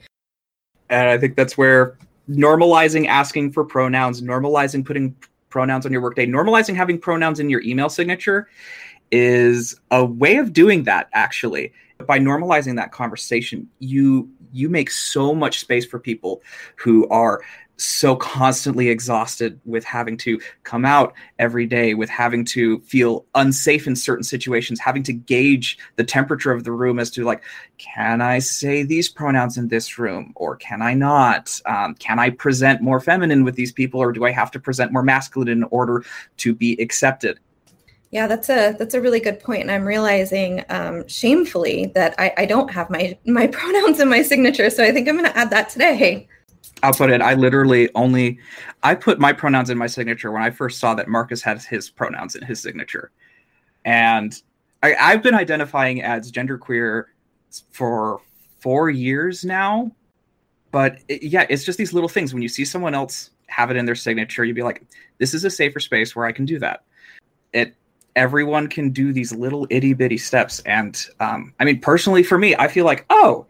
And 0.89 1.09
i 1.09 1.19
think 1.19 1.37
that's 1.37 1.59
where 1.59 1.99
normalizing 2.31 3.07
asking 3.07 3.53
for 3.53 3.65
pronouns 3.65 4.23
normalizing 4.23 4.85
putting 4.85 5.15
pronouns 5.51 5.85
on 5.85 5.93
your 5.93 6.01
workday 6.01 6.27
normalizing 6.27 6.75
having 6.75 6.99
pronouns 6.99 7.41
in 7.41 7.51
your 7.51 7.63
email 7.63 7.89
signature 7.89 8.49
is 9.11 9.75
a 9.91 10.05
way 10.05 10.37
of 10.37 10.53
doing 10.53 10.83
that 10.85 11.09
actually 11.15 11.73
by 12.07 12.19
normalizing 12.19 12.77
that 12.77 12.93
conversation 12.93 13.69
you 13.79 14.31
you 14.53 14.69
make 14.69 14.91
so 14.91 15.35
much 15.35 15.61
space 15.61 15.85
for 15.85 15.99
people 15.99 16.43
who 16.77 17.07
are 17.09 17.43
so 17.79 18.17
constantly 18.17 18.89
exhausted 18.89 19.61
with 19.65 19.85
having 19.85 20.17
to 20.17 20.41
come 20.65 20.85
out 20.85 21.15
every 21.39 21.65
day, 21.65 21.95
with 21.95 22.11
having 22.11 22.45
to 22.45 22.81
feel 22.81 23.25
unsafe 23.37 23.87
in 23.87 23.95
certain 23.95 24.25
situations, 24.25 24.81
having 24.81 25.03
to 25.05 25.13
gauge 25.13 25.79
the 25.97 26.03
temperature 26.03 26.51
of 26.51 26.65
the 26.65 26.73
room 26.73 26.99
as 26.99 27.11
to 27.11 27.25
like, 27.25 27.43
can 27.79 28.21
I 28.21 28.41
say 28.41 28.83
these 28.83 29.09
pronouns 29.09 29.57
in 29.57 29.69
this 29.69 29.99
room 29.99 30.33
or 30.35 30.57
can 30.57 30.83
I 30.83 30.95
not? 30.95 31.61
Um, 31.67 31.95
can 31.95 32.19
I 32.19 32.31
present 32.31 32.83
more 32.83 33.01
feminine 33.01 33.45
with 33.45 33.55
these 33.55 33.73
people 33.73 34.01
or 34.01 34.13
do 34.13 34.25
I 34.25 34.33
have 34.33 34.51
to 34.53 34.61
present 34.61 34.93
more 34.93 35.03
masculine 35.03 35.49
in 35.49 35.65
order 35.65 36.05
to 36.39 36.55
be 36.55 36.73
accepted? 36.81 37.39
Yeah, 38.11 38.27
that's 38.27 38.49
a 38.49 38.75
that's 38.79 38.95
a 38.95 39.01
really 39.01 39.21
good 39.21 39.39
point, 39.41 39.63
and 39.63 39.71
I'm 39.71 39.85
realizing 39.85 40.65
um, 40.71 41.07
shamefully 41.09 41.93
that 41.95 42.15
I, 42.19 42.33
I 42.39 42.47
don't 42.47 42.71
have 42.71 42.89
my 42.89 43.19
my 43.27 43.47
pronouns 43.59 44.01
in 44.01 44.09
my 44.09 44.23
signature, 44.23 44.71
so 44.71 44.83
I 44.83 44.93
think 44.93 45.09
I'm 45.09 45.17
going 45.19 45.31
to 45.31 45.37
add 45.37 45.51
that 45.51 45.69
today. 45.69 46.27
I'll 46.83 46.95
put 46.95 47.11
it. 47.11 47.21
I 47.21 47.35
literally 47.35 47.91
only 47.95 48.39
I 48.83 48.95
put 48.95 49.19
my 49.19 49.33
pronouns 49.33 49.69
in 49.69 49.77
my 49.77 49.87
signature 49.89 50.33
when 50.33 50.43
I 50.43 50.51
first 50.51 50.79
saw 50.79 50.95
that 50.95 51.09
Marcus 51.09 51.43
had 51.43 51.63
his 51.63 51.91
pronouns 51.91 52.35
in 52.35 52.43
his 52.45 52.63
signature, 52.63 53.11
and 53.85 54.41
I, 54.83 54.95
I've 54.95 55.23
been 55.23 55.35
identifying 55.35 56.03
as 56.03 56.33
genderqueer 56.33 57.05
for 57.73 58.23
four 58.61 58.89
years 58.89 59.45
now. 59.45 59.93
But 60.71 60.99
it, 61.09 61.23
yeah, 61.23 61.47
it's 61.51 61.65
just 61.65 61.79
these 61.79 61.93
little 61.93 62.09
things. 62.09 62.33
When 62.33 62.43
you 62.43 62.49
see 62.49 62.65
someone 62.65 62.95
else 62.95 63.31
have 63.49 63.71
it 63.71 63.77
in 63.77 63.85
their 63.85 63.95
signature, 63.95 64.45
you'd 64.45 64.57
be 64.57 64.63
like, 64.63 64.83
"This 65.19 65.35
is 65.35 65.45
a 65.45 65.51
safer 65.51 65.81
space 65.81 66.17
where 66.17 66.25
I 66.25 66.33
can 66.33 66.47
do 66.47 66.59
that." 66.61 66.85
It 67.53 67.75
everyone 68.19 68.67
can 68.67 68.91
do 68.91 69.13
these 69.13 69.33
little 69.33 69.67
itty 69.71 69.95
bitty 69.95 70.19
steps. 70.19 70.59
And 70.67 71.01
um, 71.21 71.55
I 71.61 71.65
mean, 71.65 71.81
personally, 71.81 72.25
for 72.25 72.37
me, 72.37 72.55
I 72.57 72.67
feel 72.67 72.85
like, 72.85 73.07
oh, 73.11 73.47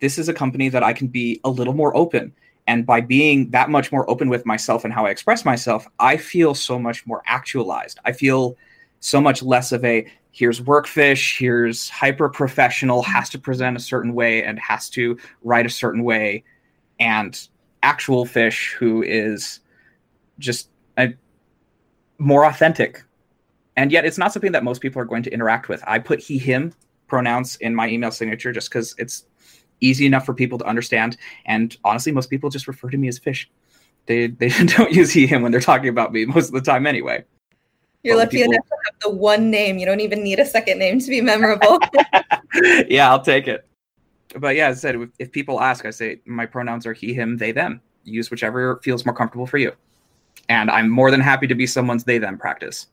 this 0.00 0.18
is 0.18 0.28
a 0.28 0.34
company 0.34 0.68
that 0.68 0.84
I 0.84 0.92
can 0.92 1.08
be 1.08 1.40
a 1.44 1.50
little 1.50 1.72
more 1.72 1.96
open. 1.96 2.32
And 2.66 2.84
by 2.84 3.00
being 3.00 3.50
that 3.50 3.70
much 3.70 3.90
more 3.90 4.08
open 4.08 4.28
with 4.28 4.44
myself 4.44 4.84
and 4.84 4.92
how 4.92 5.06
I 5.06 5.10
express 5.10 5.44
myself, 5.44 5.86
I 5.98 6.18
feel 6.18 6.54
so 6.54 6.78
much 6.78 7.06
more 7.06 7.22
actualized. 7.26 7.98
I 8.04 8.12
feel 8.12 8.56
so 9.00 9.20
much 9.20 9.42
less 9.42 9.72
of 9.72 9.82
a 9.84 10.06
here's 10.30 10.60
workfish, 10.60 11.38
here's 11.38 11.88
hyper 11.88 12.28
professional, 12.28 13.02
has 13.02 13.30
to 13.30 13.38
present 13.38 13.76
a 13.76 13.80
certain 13.80 14.12
way 14.14 14.44
and 14.44 14.58
has 14.58 14.90
to 14.90 15.18
write 15.42 15.66
a 15.66 15.70
certain 15.70 16.04
way, 16.04 16.44
and 17.00 17.48
actual 17.82 18.24
fish 18.24 18.74
who 18.78 19.02
is 19.02 19.60
just 20.38 20.68
a, 20.98 21.14
more 22.18 22.44
authentic 22.44 23.02
and 23.76 23.90
yet 23.92 24.04
it's 24.04 24.18
not 24.18 24.32
something 24.32 24.52
that 24.52 24.64
most 24.64 24.80
people 24.80 25.00
are 25.00 25.04
going 25.04 25.22
to 25.22 25.32
interact 25.32 25.68
with. 25.68 25.82
I 25.86 25.98
put 25.98 26.20
he, 26.20 26.38
him 26.38 26.72
pronouns 27.06 27.56
in 27.56 27.74
my 27.74 27.88
email 27.88 28.10
signature 28.10 28.52
just 28.52 28.70
because 28.70 28.94
it's 28.98 29.24
easy 29.80 30.06
enough 30.06 30.24
for 30.24 30.34
people 30.34 30.58
to 30.58 30.64
understand. 30.64 31.16
And 31.46 31.76
honestly, 31.84 32.12
most 32.12 32.30
people 32.30 32.50
just 32.50 32.68
refer 32.68 32.90
to 32.90 32.96
me 32.96 33.08
as 33.08 33.18
fish. 33.18 33.50
They 34.06 34.28
they 34.28 34.48
don't 34.76 34.92
use 34.92 35.10
he, 35.10 35.26
him 35.26 35.42
when 35.42 35.52
they're 35.52 35.60
talking 35.60 35.88
about 35.88 36.12
me 36.12 36.24
most 36.24 36.48
of 36.48 36.54
the 36.54 36.60
time 36.60 36.86
anyway. 36.86 37.24
You're 38.02 38.16
lucky 38.16 38.38
people... 38.38 38.52
enough 38.52 38.66
to 38.66 38.76
have 38.84 39.00
the 39.00 39.10
one 39.10 39.50
name. 39.50 39.78
You 39.78 39.86
don't 39.86 40.00
even 40.00 40.24
need 40.24 40.40
a 40.40 40.46
second 40.46 40.78
name 40.78 40.98
to 40.98 41.08
be 41.08 41.20
memorable. 41.20 41.78
yeah, 42.88 43.10
I'll 43.10 43.22
take 43.22 43.46
it. 43.46 43.66
But 44.36 44.56
yeah, 44.56 44.68
as 44.68 44.78
I 44.78 44.80
said, 44.80 45.10
if 45.18 45.30
people 45.30 45.60
ask, 45.60 45.84
I 45.84 45.90
say 45.90 46.20
my 46.24 46.46
pronouns 46.46 46.86
are 46.86 46.92
he, 46.92 47.12
him, 47.12 47.36
they, 47.36 47.52
them. 47.52 47.80
use 48.04 48.30
whichever 48.30 48.80
feels 48.82 49.04
more 49.04 49.14
comfortable 49.14 49.46
for 49.46 49.58
you. 49.58 49.72
And 50.48 50.70
I'm 50.70 50.88
more 50.88 51.10
than 51.10 51.20
happy 51.20 51.46
to 51.46 51.54
be 51.54 51.66
someone's 51.66 52.04
they 52.04 52.18
them 52.18 52.38
practice. 52.38 52.86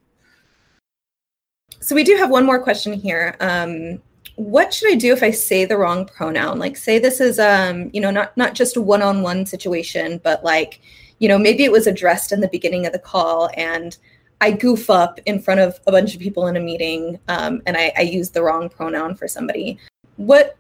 So 1.80 1.96
we 1.96 2.04
do 2.04 2.16
have 2.18 2.30
one 2.30 2.46
more 2.46 2.62
question 2.62 2.94
here. 2.94 3.36
Um, 3.40 4.02
what 4.36 4.74
should 4.74 4.92
I 4.92 4.96
do 4.96 5.12
if 5.12 5.22
I 5.22 5.32
say 5.32 5.66
the 5.66 5.78
wrong 5.78 6.06
pronoun? 6.06 6.60
Like 6.60 6.78
say 6.78 7.00
this 7.00 7.20
is 7.20 7.40
um, 7.40 7.90
you 7.94 8.02
know, 8.02 8.12
not 8.12 8.36
not 8.38 8.54
just 8.54 8.78
a 8.78 8.82
one-on-one 8.82 9.46
situation, 9.46 10.20
but 10.24 10.44
like, 10.44 10.82
you 11.20 11.28
know, 11.28 11.38
maybe 11.38 11.64
it 11.64 11.72
was 11.72 11.88
addressed 11.88 12.32
in 12.32 12.40
the 12.40 12.48
beginning 12.48 12.86
of 12.86 12.94
the 12.94 13.00
call 13.00 13.50
and 13.56 13.98
I 14.42 14.52
goof 14.52 14.90
up 14.90 15.20
in 15.26 15.42
front 15.42 15.60
of 15.60 15.80
a 15.86 15.92
bunch 15.92 16.14
of 16.14 16.22
people 16.22 16.48
in 16.48 16.56
a 16.56 16.62
meeting 16.62 17.20
um, 17.28 17.62
and 17.66 17.76
I, 17.76 17.92
I 17.98 18.02
use 18.02 18.30
the 18.30 18.42
wrong 18.42 18.70
pronoun 18.70 19.16
for 19.16 19.28
somebody. 19.28 19.78
What 20.16 20.58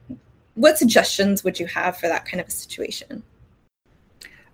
what 0.56 0.78
suggestions 0.78 1.44
would 1.46 1.58
you 1.60 1.68
have 1.68 1.98
for 1.98 2.08
that 2.08 2.26
kind 2.26 2.42
of 2.42 2.48
a 2.48 2.52
situation? 2.52 3.24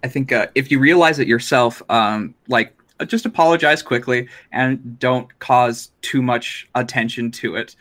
I 0.03 0.07
think 0.07 0.31
uh, 0.31 0.47
if 0.53 0.69
you 0.69 0.77
realize 0.77 1.17
it 1.17 1.27
yourself, 1.27 1.81
um, 1.89 2.35
like 2.47 2.74
just 3.03 3.25
apologize 3.25 3.81
quickly 3.81 4.29
and 4.51 4.99
don't 4.99 5.37
cause 5.39 5.91
too 6.01 6.21
much 6.21 6.67
attention 6.75 7.31
to 7.31 7.55
it. 7.55 7.75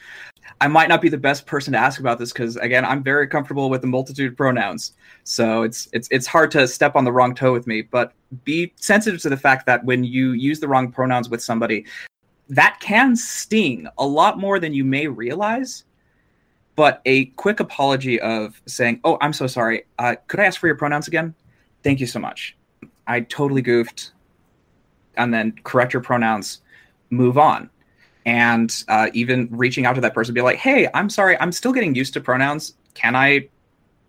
I 0.61 0.69
might 0.69 0.89
not 0.89 1.01
be 1.01 1.09
the 1.09 1.19
best 1.19 1.47
person 1.47 1.73
to 1.73 1.79
ask 1.79 2.01
about 2.01 2.19
this 2.19 2.33
because 2.33 2.57
again, 2.57 2.85
I'm 2.85 3.03
very 3.03 3.27
comfortable 3.27 3.71
with 3.71 3.81
the 3.81 3.87
multitude 3.87 4.33
of 4.33 4.37
pronouns. 4.37 4.93
So 5.25 5.63
it's 5.63 5.89
it's 5.93 6.09
it's 6.11 6.27
hard 6.27 6.51
to 6.53 6.67
step 6.67 6.97
on 6.97 7.05
the 7.05 7.13
wrong 7.13 7.35
toe 7.35 7.53
with 7.53 7.67
me, 7.67 7.83
but 7.83 8.13
be 8.45 8.73
sensitive 8.77 9.21
to 9.23 9.29
the 9.29 9.37
fact 9.37 9.67
that 9.67 9.85
when 9.85 10.05
you 10.05 10.33
use 10.33 10.61
the 10.61 10.69
wrong 10.69 10.91
pronouns 10.91 11.29
with 11.29 11.43
somebody, 11.43 11.87
that 12.49 12.79
can 12.81 13.17
sting 13.17 13.87
a 13.99 14.07
lot 14.07 14.39
more 14.39 14.59
than 14.59 14.75
you 14.75 14.85
may 14.85 15.07
realize. 15.07 15.85
But 16.77 17.01
a 17.05 17.27
quick 17.27 17.61
apology 17.61 18.21
of 18.21 18.61
saying, 18.67 19.01
"Oh, 19.05 19.17
I'm 19.21 19.33
so 19.33 19.47
sorry. 19.47 19.85
Uh, 19.99 20.17
could 20.27 20.41
I 20.41 20.45
ask 20.45 20.61
for 20.61 20.67
your 20.67 20.77
pronouns 20.77 21.09
again? 21.09 21.35
Thank 21.83 22.01
you 22.01 22.07
so 22.07 22.19
much. 22.19 22.57
I 23.07 23.21
totally 23.21 23.63
goofed." 23.63 24.14
And 25.17 25.33
then 25.33 25.55
correct 25.65 25.93
your 25.93 26.03
pronouns, 26.03 26.61
move 27.11 27.39
on 27.39 27.71
and 28.27 28.85
uh, 28.89 29.11
even 29.13 29.49
reaching 29.51 29.87
out 29.87 29.95
to 29.95 30.01
that 30.01 30.15
person, 30.15 30.35
be 30.35 30.41
like, 30.41 30.59
"Hey, 30.59 30.89
I'm 30.95 31.11
sorry, 31.11 31.39
I'm 31.41 31.53
still 31.53 31.73
getting 31.73 31.95
used 31.95 32.15
to 32.15 32.21
pronouns. 32.21 32.75
Can 32.95 33.15
I 33.15 33.49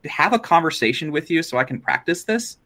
have 0.05 0.33
a 0.33 0.39
conversation 0.39 1.11
with 1.11 1.29
you 1.29 1.43
so 1.43 1.57
I 1.57 1.63
can 1.63 1.79
practice 1.79 2.23
this?" 2.23 2.57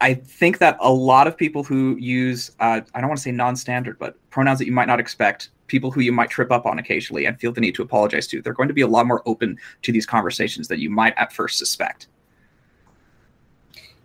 I 0.00 0.14
think 0.14 0.58
that 0.58 0.76
a 0.80 0.92
lot 0.92 1.26
of 1.26 1.36
people 1.36 1.64
who 1.64 1.96
use, 1.96 2.52
uh, 2.60 2.80
I 2.94 3.00
don't 3.00 3.08
want 3.08 3.18
to 3.18 3.22
say 3.22 3.32
non-standard, 3.32 3.98
but 3.98 4.16
pronouns 4.30 4.60
that 4.60 4.66
you 4.66 4.72
might 4.72 4.86
not 4.86 5.00
expect, 5.00 5.50
people 5.66 5.90
who 5.90 6.00
you 6.00 6.12
might 6.12 6.30
trip 6.30 6.52
up 6.52 6.66
on 6.66 6.78
occasionally 6.78 7.26
and 7.26 7.38
feel 7.40 7.50
the 7.50 7.60
need 7.60 7.74
to 7.74 7.82
apologize 7.82 8.28
to, 8.28 8.40
they're 8.40 8.52
going 8.52 8.68
to 8.68 8.74
be 8.74 8.82
a 8.82 8.86
lot 8.86 9.06
more 9.06 9.22
open 9.26 9.58
to 9.82 9.90
these 9.90 10.06
conversations 10.06 10.68
that 10.68 10.78
you 10.78 10.88
might 10.88 11.14
at 11.16 11.32
first 11.32 11.58
suspect. 11.58 12.06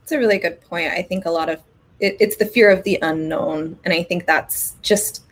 It's 0.02 0.12
a 0.12 0.18
really 0.18 0.40
good 0.40 0.62
point. 0.62 0.92
I 0.92 1.04
think 1.04 1.26
a 1.26 1.32
lot 1.32 1.48
of 1.48 1.62
it, 2.00 2.18
it's 2.20 2.38
the 2.38 2.46
fear 2.46 2.70
of 2.70 2.84
the 2.84 3.00
unknown, 3.02 3.78
and 3.84 3.94
I 3.94 4.04
think 4.04 4.26
that's 4.26 4.76
just 4.82 5.24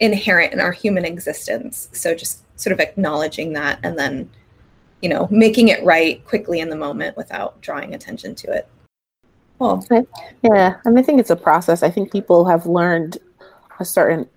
inherent 0.00 0.52
in 0.52 0.60
our 0.60 0.72
human 0.72 1.04
existence. 1.04 1.88
So 1.92 2.14
just 2.14 2.42
sort 2.58 2.72
of 2.72 2.80
acknowledging 2.80 3.52
that 3.54 3.78
and 3.82 3.98
then, 3.98 4.30
you 5.02 5.08
know, 5.08 5.28
making 5.30 5.68
it 5.68 5.82
right 5.84 6.24
quickly 6.26 6.60
in 6.60 6.70
the 6.70 6.76
moment 6.76 7.16
without 7.16 7.60
drawing 7.60 7.94
attention 7.94 8.34
to 8.36 8.52
it. 8.52 8.68
Well, 9.58 9.86
yeah, 10.42 10.76
I 10.84 10.88
mean, 10.88 10.98
I 10.98 11.02
think 11.02 11.18
it's 11.18 11.30
a 11.30 11.36
process. 11.36 11.82
I 11.82 11.90
think 11.90 12.12
people 12.12 12.44
have 12.44 12.66
learned 12.66 13.18
a 13.80 13.84
certain 13.84 14.28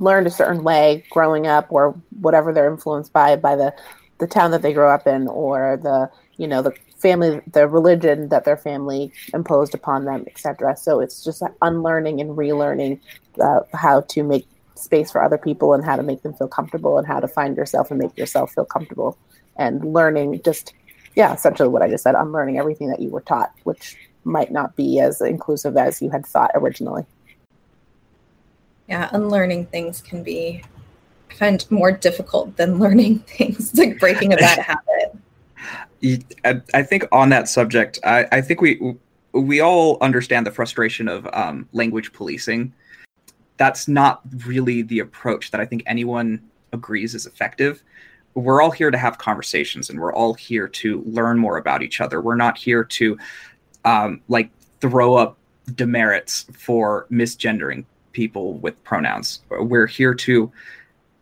learned 0.00 0.28
a 0.28 0.30
certain 0.30 0.62
way 0.62 1.04
growing 1.10 1.48
up 1.48 1.66
or 1.70 1.90
whatever 2.20 2.52
they're 2.52 2.70
influenced 2.70 3.12
by 3.12 3.34
by 3.34 3.56
the 3.56 3.74
the 4.18 4.26
town 4.28 4.52
that 4.52 4.62
they 4.62 4.72
grow 4.72 4.88
up 4.88 5.08
in 5.08 5.26
or 5.26 5.78
the 5.82 6.08
you 6.36 6.46
know 6.46 6.62
the 6.62 6.72
family 6.98 7.40
the 7.52 7.66
religion 7.66 8.28
that 8.28 8.44
their 8.44 8.56
family 8.56 9.12
imposed 9.32 9.74
upon 9.74 10.04
them 10.04 10.24
etc 10.26 10.76
so 10.76 11.00
it's 11.00 11.24
just 11.24 11.42
unlearning 11.62 12.20
and 12.20 12.30
relearning 12.30 13.00
uh, 13.40 13.60
how 13.72 14.00
to 14.02 14.22
make 14.22 14.46
space 14.78 15.10
for 15.10 15.22
other 15.22 15.38
people 15.38 15.74
and 15.74 15.84
how 15.84 15.96
to 15.96 16.02
make 16.02 16.22
them 16.22 16.32
feel 16.32 16.48
comfortable 16.48 16.98
and 16.98 17.06
how 17.06 17.20
to 17.20 17.28
find 17.28 17.56
yourself 17.56 17.90
and 17.90 17.98
make 17.98 18.16
yourself 18.16 18.52
feel 18.52 18.64
comfortable. 18.64 19.18
And 19.56 19.92
learning 19.92 20.40
just 20.44 20.72
yeah 21.16 21.34
essentially 21.34 21.68
what 21.68 21.82
i 21.82 21.88
just 21.88 22.04
said 22.04 22.14
unlearning 22.14 22.58
everything 22.58 22.88
that 22.90 23.00
you 23.00 23.08
were 23.10 23.22
taught 23.22 23.52
which 23.64 23.96
might 24.24 24.52
not 24.52 24.76
be 24.76 25.00
as 25.00 25.20
inclusive 25.20 25.76
as 25.76 26.00
you 26.00 26.10
had 26.10 26.24
thought 26.24 26.50
originally. 26.54 27.04
Yeah 28.88 29.08
unlearning 29.12 29.66
things 29.66 30.00
can 30.00 30.22
be 30.22 30.62
I 31.30 31.34
find 31.34 31.70
more 31.70 31.90
difficult 31.90 32.56
than 32.56 32.78
learning 32.78 33.18
things 33.36 33.70
it's 33.70 33.78
like 33.78 33.98
breaking 33.98 34.32
a 34.32 34.36
bad 34.36 34.58
habit 34.58 35.16
I 36.44 36.82
think 36.82 37.04
on 37.10 37.28
that 37.30 37.48
subject 37.48 37.98
I, 38.04 38.26
I 38.30 38.40
think 38.40 38.60
we 38.60 38.96
we 39.32 39.60
all 39.60 39.98
understand 40.00 40.46
the 40.46 40.50
frustration 40.50 41.08
of 41.08 41.28
um, 41.32 41.68
language 41.72 42.12
policing 42.12 42.72
that's 43.58 43.88
not 43.88 44.22
really 44.46 44.82
the 44.82 45.00
approach 45.00 45.50
that 45.50 45.60
I 45.60 45.66
think 45.66 45.82
anyone 45.84 46.40
agrees 46.72 47.14
is 47.14 47.26
effective. 47.26 47.82
We're 48.34 48.62
all 48.62 48.70
here 48.70 48.90
to 48.90 48.96
have 48.96 49.18
conversations 49.18 49.90
and 49.90 50.00
we're 50.00 50.14
all 50.14 50.32
here 50.32 50.68
to 50.68 51.02
learn 51.02 51.38
more 51.38 51.58
about 51.58 51.82
each 51.82 52.00
other. 52.00 52.20
We're 52.20 52.36
not 52.36 52.56
here 52.56 52.84
to 52.84 53.18
um, 53.84 54.20
like 54.28 54.50
throw 54.80 55.16
up 55.16 55.36
demerits 55.74 56.46
for 56.56 57.06
misgendering 57.10 57.84
people 58.12 58.54
with 58.54 58.82
pronouns. 58.84 59.40
We're 59.50 59.86
here 59.86 60.14
to 60.14 60.50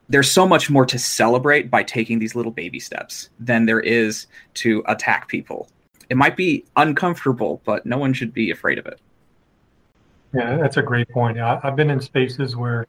there's 0.09 0.31
so 0.31 0.47
much 0.47 0.71
more 0.71 0.87
to 0.87 0.99
celebrate 0.99 1.71
by 1.71 1.83
taking 1.83 2.19
these 2.19 2.35
little 2.35 2.53
baby 2.53 2.79
steps 2.79 3.31
than 3.41 3.67
there 3.67 3.81
is 3.81 4.27
to 4.55 4.83
attack 4.87 5.29
people. 5.29 5.69
It 6.09 6.17
might 6.17 6.37
be 6.37 6.65
uncomfortable, 6.77 7.61
but 7.65 7.85
no 7.85 7.99
one 7.99 8.13
should 8.13 8.33
be 8.33 8.51
afraid 8.51 8.79
of 8.79 8.87
it. 8.87 9.01
Yeah, 10.33 10.57
that's 10.57 10.77
a 10.77 10.83
great 10.83 11.09
point. 11.09 11.39
I, 11.39 11.59
have 11.63 11.77
been 11.77 11.91
in 11.91 12.01
spaces 12.01 12.57
where 12.57 12.87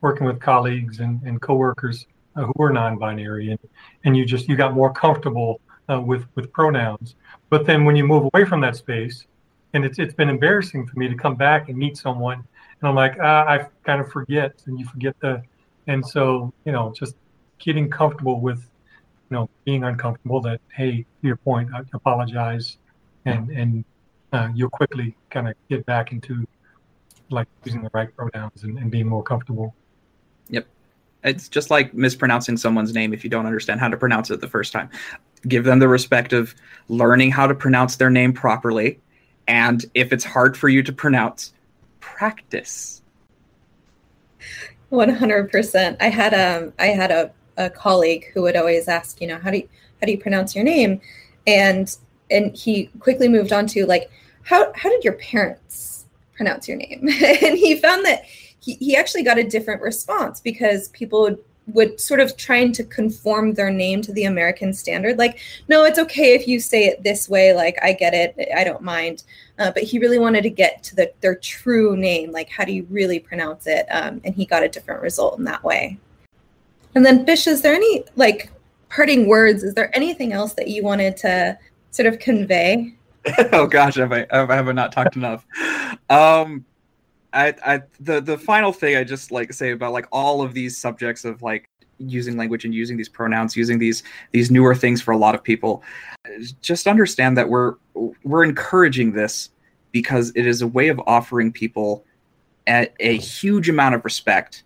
working 0.00 0.26
with 0.26 0.40
colleagues 0.40 1.00
and, 1.00 1.22
and 1.22 1.40
coworkers 1.40 2.06
uh, 2.36 2.44
who 2.46 2.62
are 2.62 2.72
non-binary, 2.72 3.50
and, 3.50 3.60
and 4.04 4.16
you 4.16 4.24
just 4.24 4.48
you 4.48 4.56
got 4.56 4.74
more 4.74 4.92
comfortable 4.92 5.60
uh, 5.90 6.00
with 6.00 6.24
with 6.34 6.52
pronouns. 6.52 7.14
But 7.50 7.66
then 7.66 7.84
when 7.84 7.96
you 7.96 8.04
move 8.04 8.28
away 8.32 8.44
from 8.44 8.60
that 8.62 8.76
space, 8.76 9.26
and 9.74 9.84
it's 9.84 9.98
it's 9.98 10.14
been 10.14 10.28
embarrassing 10.28 10.86
for 10.86 10.98
me 10.98 11.08
to 11.08 11.14
come 11.14 11.34
back 11.34 11.68
and 11.68 11.76
meet 11.76 11.96
someone, 11.96 12.38
and 12.80 12.88
I'm 12.88 12.94
like, 12.94 13.16
ah, 13.20 13.46
I 13.46 13.66
kind 13.84 14.00
of 14.00 14.10
forget, 14.10 14.62
and 14.66 14.78
you 14.78 14.86
forget 14.86 15.14
the, 15.20 15.42
and 15.86 16.06
so 16.06 16.52
you 16.64 16.72
know, 16.72 16.92
just 16.96 17.14
getting 17.58 17.90
comfortable 17.90 18.40
with, 18.40 18.68
you 19.30 19.36
know, 19.36 19.50
being 19.64 19.84
uncomfortable. 19.84 20.40
That 20.40 20.60
hey, 20.72 21.02
to 21.02 21.26
your 21.26 21.36
point, 21.36 21.70
I 21.74 21.80
apologize, 21.92 22.78
and 23.24 23.50
and 23.50 23.84
uh, 24.32 24.48
you'll 24.54 24.70
quickly 24.70 25.16
kind 25.30 25.48
of 25.48 25.54
get 25.68 25.86
back 25.86 26.12
into 26.12 26.46
like 27.30 27.48
using 27.64 27.82
the 27.82 27.90
right 27.92 28.14
pronouns 28.16 28.62
and, 28.62 28.78
and 28.78 28.90
being 28.90 29.06
more 29.06 29.22
comfortable. 29.22 29.74
Yep. 30.48 30.66
It's 31.24 31.48
just 31.48 31.70
like 31.70 31.92
mispronouncing 31.92 32.56
someone's 32.56 32.94
name 32.94 33.12
if 33.12 33.24
you 33.24 33.30
don't 33.30 33.46
understand 33.46 33.80
how 33.80 33.88
to 33.88 33.96
pronounce 33.96 34.30
it 34.30 34.40
the 34.40 34.48
first 34.48 34.72
time. 34.72 34.90
Give 35.48 35.64
them 35.64 35.80
the 35.80 35.88
respect 35.88 36.32
of 36.32 36.54
learning 36.88 37.32
how 37.32 37.46
to 37.46 37.54
pronounce 37.54 37.96
their 37.96 38.10
name 38.10 38.32
properly. 38.32 39.00
And 39.48 39.84
if 39.94 40.12
it's 40.12 40.24
hard 40.24 40.56
for 40.56 40.68
you 40.68 40.82
to 40.84 40.92
pronounce, 40.92 41.52
practice. 42.00 43.02
100%. 44.92 45.96
I 46.00 46.08
had 46.08 46.34
um 46.34 46.72
I 46.78 46.86
had 46.86 47.10
a, 47.10 47.32
a 47.56 47.70
colleague 47.70 48.26
who 48.32 48.42
would 48.42 48.56
always 48.56 48.88
ask, 48.88 49.20
you 49.20 49.26
know, 49.26 49.38
how 49.38 49.50
do 49.50 49.58
you 49.58 49.68
how 50.00 50.06
do 50.06 50.12
you 50.12 50.18
pronounce 50.18 50.54
your 50.54 50.64
name? 50.64 51.00
And 51.46 51.94
and 52.30 52.56
he 52.56 52.86
quickly 53.00 53.28
moved 53.28 53.52
on 53.52 53.66
to 53.68 53.86
like 53.86 54.10
how 54.42 54.72
how 54.74 54.90
did 54.90 55.04
your 55.04 55.14
parents 55.14 55.96
pronounce 56.36 56.68
your 56.68 56.76
name. 56.76 57.08
and 57.42 57.56
he 57.58 57.76
found 57.76 58.04
that 58.04 58.24
he, 58.60 58.74
he 58.74 58.96
actually 58.96 59.22
got 59.22 59.38
a 59.38 59.44
different 59.44 59.82
response 59.82 60.40
because 60.40 60.88
people 60.88 61.22
would, 61.22 61.38
would 61.68 62.00
sort 62.00 62.20
of 62.20 62.36
trying 62.36 62.72
to 62.72 62.84
conform 62.84 63.54
their 63.54 63.70
name 63.70 64.02
to 64.02 64.12
the 64.12 64.24
American 64.24 64.72
standard. 64.72 65.18
Like, 65.18 65.40
no, 65.68 65.84
it's 65.84 65.98
okay 65.98 66.34
if 66.34 66.46
you 66.46 66.60
say 66.60 66.84
it 66.84 67.02
this 67.02 67.28
way. 67.28 67.54
Like, 67.54 67.78
I 67.82 67.92
get 67.92 68.14
it. 68.14 68.36
I 68.54 68.64
don't 68.64 68.82
mind. 68.82 69.24
Uh, 69.58 69.70
but 69.70 69.82
he 69.82 69.98
really 69.98 70.18
wanted 70.18 70.42
to 70.42 70.50
get 70.50 70.82
to 70.82 70.96
the, 70.96 71.12
their 71.20 71.34
true 71.36 71.96
name. 71.96 72.30
Like, 72.30 72.50
how 72.50 72.64
do 72.64 72.72
you 72.72 72.86
really 72.90 73.18
pronounce 73.18 73.66
it? 73.66 73.86
Um, 73.90 74.20
and 74.24 74.34
he 74.34 74.44
got 74.44 74.62
a 74.62 74.68
different 74.68 75.00
result 75.00 75.38
in 75.38 75.44
that 75.44 75.64
way. 75.64 75.98
And 76.94 77.04
then, 77.04 77.24
Fish, 77.24 77.46
is 77.46 77.62
there 77.62 77.74
any 77.74 78.04
like 78.16 78.50
parting 78.88 79.26
words? 79.26 79.62
Is 79.62 79.74
there 79.74 79.94
anything 79.94 80.32
else 80.32 80.54
that 80.54 80.68
you 80.68 80.82
wanted 80.82 81.16
to 81.18 81.58
sort 81.90 82.06
of 82.06 82.18
convey? 82.18 82.94
oh 83.52 83.66
gosh, 83.66 83.96
have 83.96 84.12
I 84.12 84.26
have 84.30 84.50
I 84.50 84.72
not 84.72 84.92
talked 84.92 85.16
enough? 85.16 85.44
Um, 86.08 86.64
I, 87.32 87.54
I 87.64 87.82
the 88.00 88.20
the 88.20 88.38
final 88.38 88.72
thing 88.72 88.96
I 88.96 89.04
just 89.04 89.30
like 89.30 89.52
say 89.52 89.72
about 89.72 89.92
like 89.92 90.06
all 90.12 90.42
of 90.42 90.54
these 90.54 90.78
subjects 90.78 91.24
of 91.24 91.42
like 91.42 91.68
using 91.98 92.36
language 92.36 92.64
and 92.64 92.74
using 92.74 92.96
these 92.96 93.08
pronouns, 93.08 93.56
using 93.56 93.78
these 93.78 94.02
these 94.32 94.50
newer 94.50 94.74
things 94.74 95.00
for 95.00 95.12
a 95.12 95.16
lot 95.16 95.34
of 95.34 95.42
people, 95.42 95.82
just 96.62 96.86
understand 96.86 97.36
that 97.36 97.48
we're 97.48 97.74
we're 98.24 98.44
encouraging 98.44 99.12
this 99.12 99.50
because 99.92 100.32
it 100.34 100.46
is 100.46 100.62
a 100.62 100.66
way 100.66 100.88
of 100.88 101.00
offering 101.06 101.52
people 101.52 102.04
a, 102.68 102.88
a 103.00 103.16
huge 103.16 103.68
amount 103.68 103.94
of 103.94 104.04
respect 104.04 104.64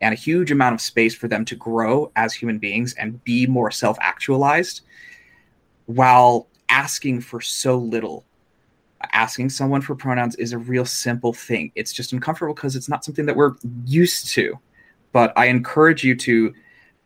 and 0.00 0.12
a 0.12 0.16
huge 0.16 0.50
amount 0.50 0.74
of 0.74 0.80
space 0.80 1.14
for 1.14 1.28
them 1.28 1.44
to 1.44 1.56
grow 1.56 2.10
as 2.16 2.32
human 2.32 2.58
beings 2.58 2.94
and 2.94 3.22
be 3.24 3.46
more 3.46 3.70
self 3.70 3.96
actualized 4.00 4.82
while 5.86 6.46
asking 6.68 7.20
for 7.20 7.40
so 7.40 7.76
little. 7.76 8.24
asking 9.12 9.48
someone 9.48 9.80
for 9.80 9.94
pronouns 9.94 10.36
is 10.36 10.52
a 10.52 10.58
real 10.58 10.84
simple 10.84 11.32
thing. 11.32 11.72
It's 11.74 11.92
just 11.92 12.12
uncomfortable 12.12 12.54
because 12.54 12.76
it's 12.76 12.88
not 12.88 13.02
something 13.02 13.24
that 13.26 13.34
we're 13.34 13.54
used 13.86 14.28
to. 14.34 14.58
But 15.12 15.32
I 15.36 15.46
encourage 15.46 16.04
you 16.04 16.14
to, 16.16 16.54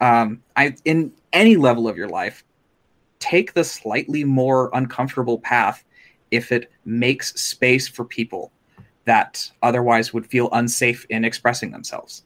um, 0.01 0.43
I 0.57 0.75
in 0.85 1.13
any 1.33 1.57
level 1.57 1.89
of 1.89 1.97
your 1.97 2.09
life, 2.09 2.45
take 3.19 3.55
the 3.55 3.65
slightly 3.65 4.25
more 4.25 4.71
uncomfortable 4.75 5.39
path 5.39 5.85
if 6.31 6.53
it 6.53 6.71
makes 6.85 7.41
space 7.41 7.89
for 7.89 8.05
people 8.05 8.53
that 9.05 9.51
otherwise 9.63 10.13
would 10.13 10.27
feel 10.27 10.49
unsafe 10.53 11.07
in 11.11 11.25
expressing 11.25 11.71
themselves. 11.71 12.25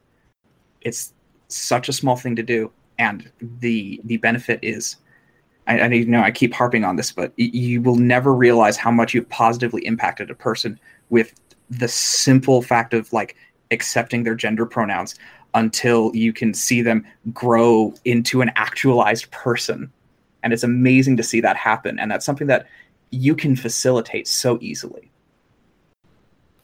It's 0.81 1.13
such 1.49 1.89
a 1.89 1.93
small 1.93 2.17
thing 2.17 2.37
to 2.37 2.43
do, 2.43 2.71
and 2.99 3.31
the 3.61 4.01
the 4.05 4.17
benefit 4.19 4.61
is. 4.63 4.97
I, 5.67 5.81
I 5.81 5.89
know 5.89 6.23
I 6.23 6.31
keep 6.31 6.55
harping 6.55 6.85
on 6.85 6.97
this, 6.97 7.13
but 7.13 7.33
you 7.37 7.83
will 7.83 7.97
never 7.97 8.35
realize 8.35 8.79
how 8.79 8.91
much 8.91 9.13
you've 9.13 9.29
positively 9.29 9.85
impacted 9.85 10.31
a 10.31 10.35
person 10.35 10.81
with 11.11 11.35
the 11.69 11.89
simple 11.89 12.63
fact 12.63 12.95
of 12.95 13.13
like 13.13 13.37
accepting 13.71 14.23
their 14.23 14.35
gender 14.35 14.65
pronouns 14.65 15.15
until 15.59 16.15
you 16.15 16.33
can 16.33 16.55
see 16.55 16.83
them 16.83 17.05
grow 17.33 17.93
into 18.05 18.41
an 18.41 18.51
actualized 18.55 19.31
person. 19.31 19.93
And 20.43 20.53
it's 20.53 20.63
amazing 20.63 21.17
to 21.17 21.23
see 21.23 21.41
that 21.41 21.57
happen. 21.57 21.99
And 21.99 22.11
that's 22.11 22.25
something 22.25 22.47
that 22.47 22.67
you 23.11 23.35
can 23.35 23.57
facilitate 23.57 24.29
so 24.29 24.59
easily. 24.61 25.11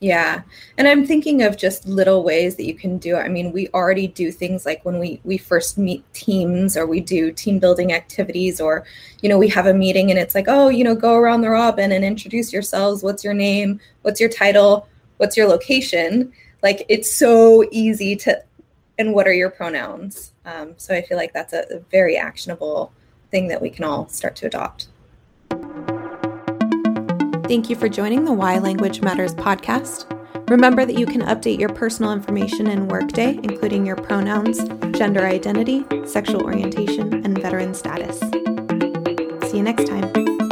Yeah. 0.00 0.42
And 0.76 0.86
I'm 0.86 1.06
thinking 1.06 1.42
of 1.42 1.56
just 1.56 1.86
little 1.86 2.22
ways 2.22 2.56
that 2.56 2.66
you 2.66 2.74
can 2.74 2.98
do 2.98 3.16
it. 3.16 3.20
I 3.20 3.28
mean, 3.28 3.52
we 3.52 3.68
already 3.68 4.06
do 4.06 4.30
things 4.30 4.66
like 4.66 4.84
when 4.84 4.98
we 4.98 5.20
we 5.24 5.38
first 5.38 5.78
meet 5.78 6.04
teams 6.12 6.76
or 6.76 6.86
we 6.86 7.00
do 7.00 7.32
team 7.32 7.58
building 7.58 7.92
activities 7.92 8.60
or 8.60 8.84
you 9.22 9.28
know, 9.30 9.38
we 9.38 9.48
have 9.48 9.66
a 9.66 9.72
meeting 9.72 10.10
and 10.10 10.18
it's 10.18 10.34
like, 10.34 10.44
"Oh, 10.46 10.68
you 10.68 10.84
know, 10.84 10.94
go 10.94 11.14
around 11.14 11.40
the 11.40 11.48
robin 11.48 11.90
and 11.90 12.04
introduce 12.04 12.52
yourselves. 12.52 13.02
What's 13.02 13.24
your 13.24 13.32
name? 13.32 13.80
What's 14.02 14.20
your 14.20 14.28
title? 14.28 14.86
What's 15.16 15.38
your 15.38 15.48
location?" 15.48 16.32
Like 16.62 16.84
it's 16.88 17.10
so 17.14 17.66
easy 17.70 18.16
to 18.16 18.42
and 18.98 19.14
what 19.14 19.26
are 19.26 19.32
your 19.32 19.50
pronouns? 19.50 20.32
Um, 20.44 20.74
so 20.76 20.94
I 20.94 21.02
feel 21.02 21.16
like 21.16 21.32
that's 21.32 21.52
a, 21.52 21.64
a 21.70 21.78
very 21.90 22.16
actionable 22.16 22.92
thing 23.30 23.48
that 23.48 23.60
we 23.60 23.70
can 23.70 23.84
all 23.84 24.08
start 24.08 24.36
to 24.36 24.46
adopt. 24.46 24.88
Thank 27.46 27.68
you 27.68 27.76
for 27.76 27.88
joining 27.88 28.24
the 28.24 28.32
Why 28.32 28.58
Language 28.58 29.02
Matters 29.02 29.34
podcast. 29.34 30.10
Remember 30.50 30.84
that 30.84 30.98
you 30.98 31.06
can 31.06 31.22
update 31.22 31.58
your 31.58 31.70
personal 31.70 32.12
information 32.12 32.66
in 32.68 32.88
Workday, 32.88 33.38
including 33.42 33.86
your 33.86 33.96
pronouns, 33.96 34.62
gender 34.96 35.26
identity, 35.26 35.84
sexual 36.06 36.42
orientation, 36.42 37.24
and 37.24 37.38
veteran 37.40 37.74
status. 37.74 38.18
See 39.50 39.58
you 39.58 39.62
next 39.62 39.86
time. 39.86 40.43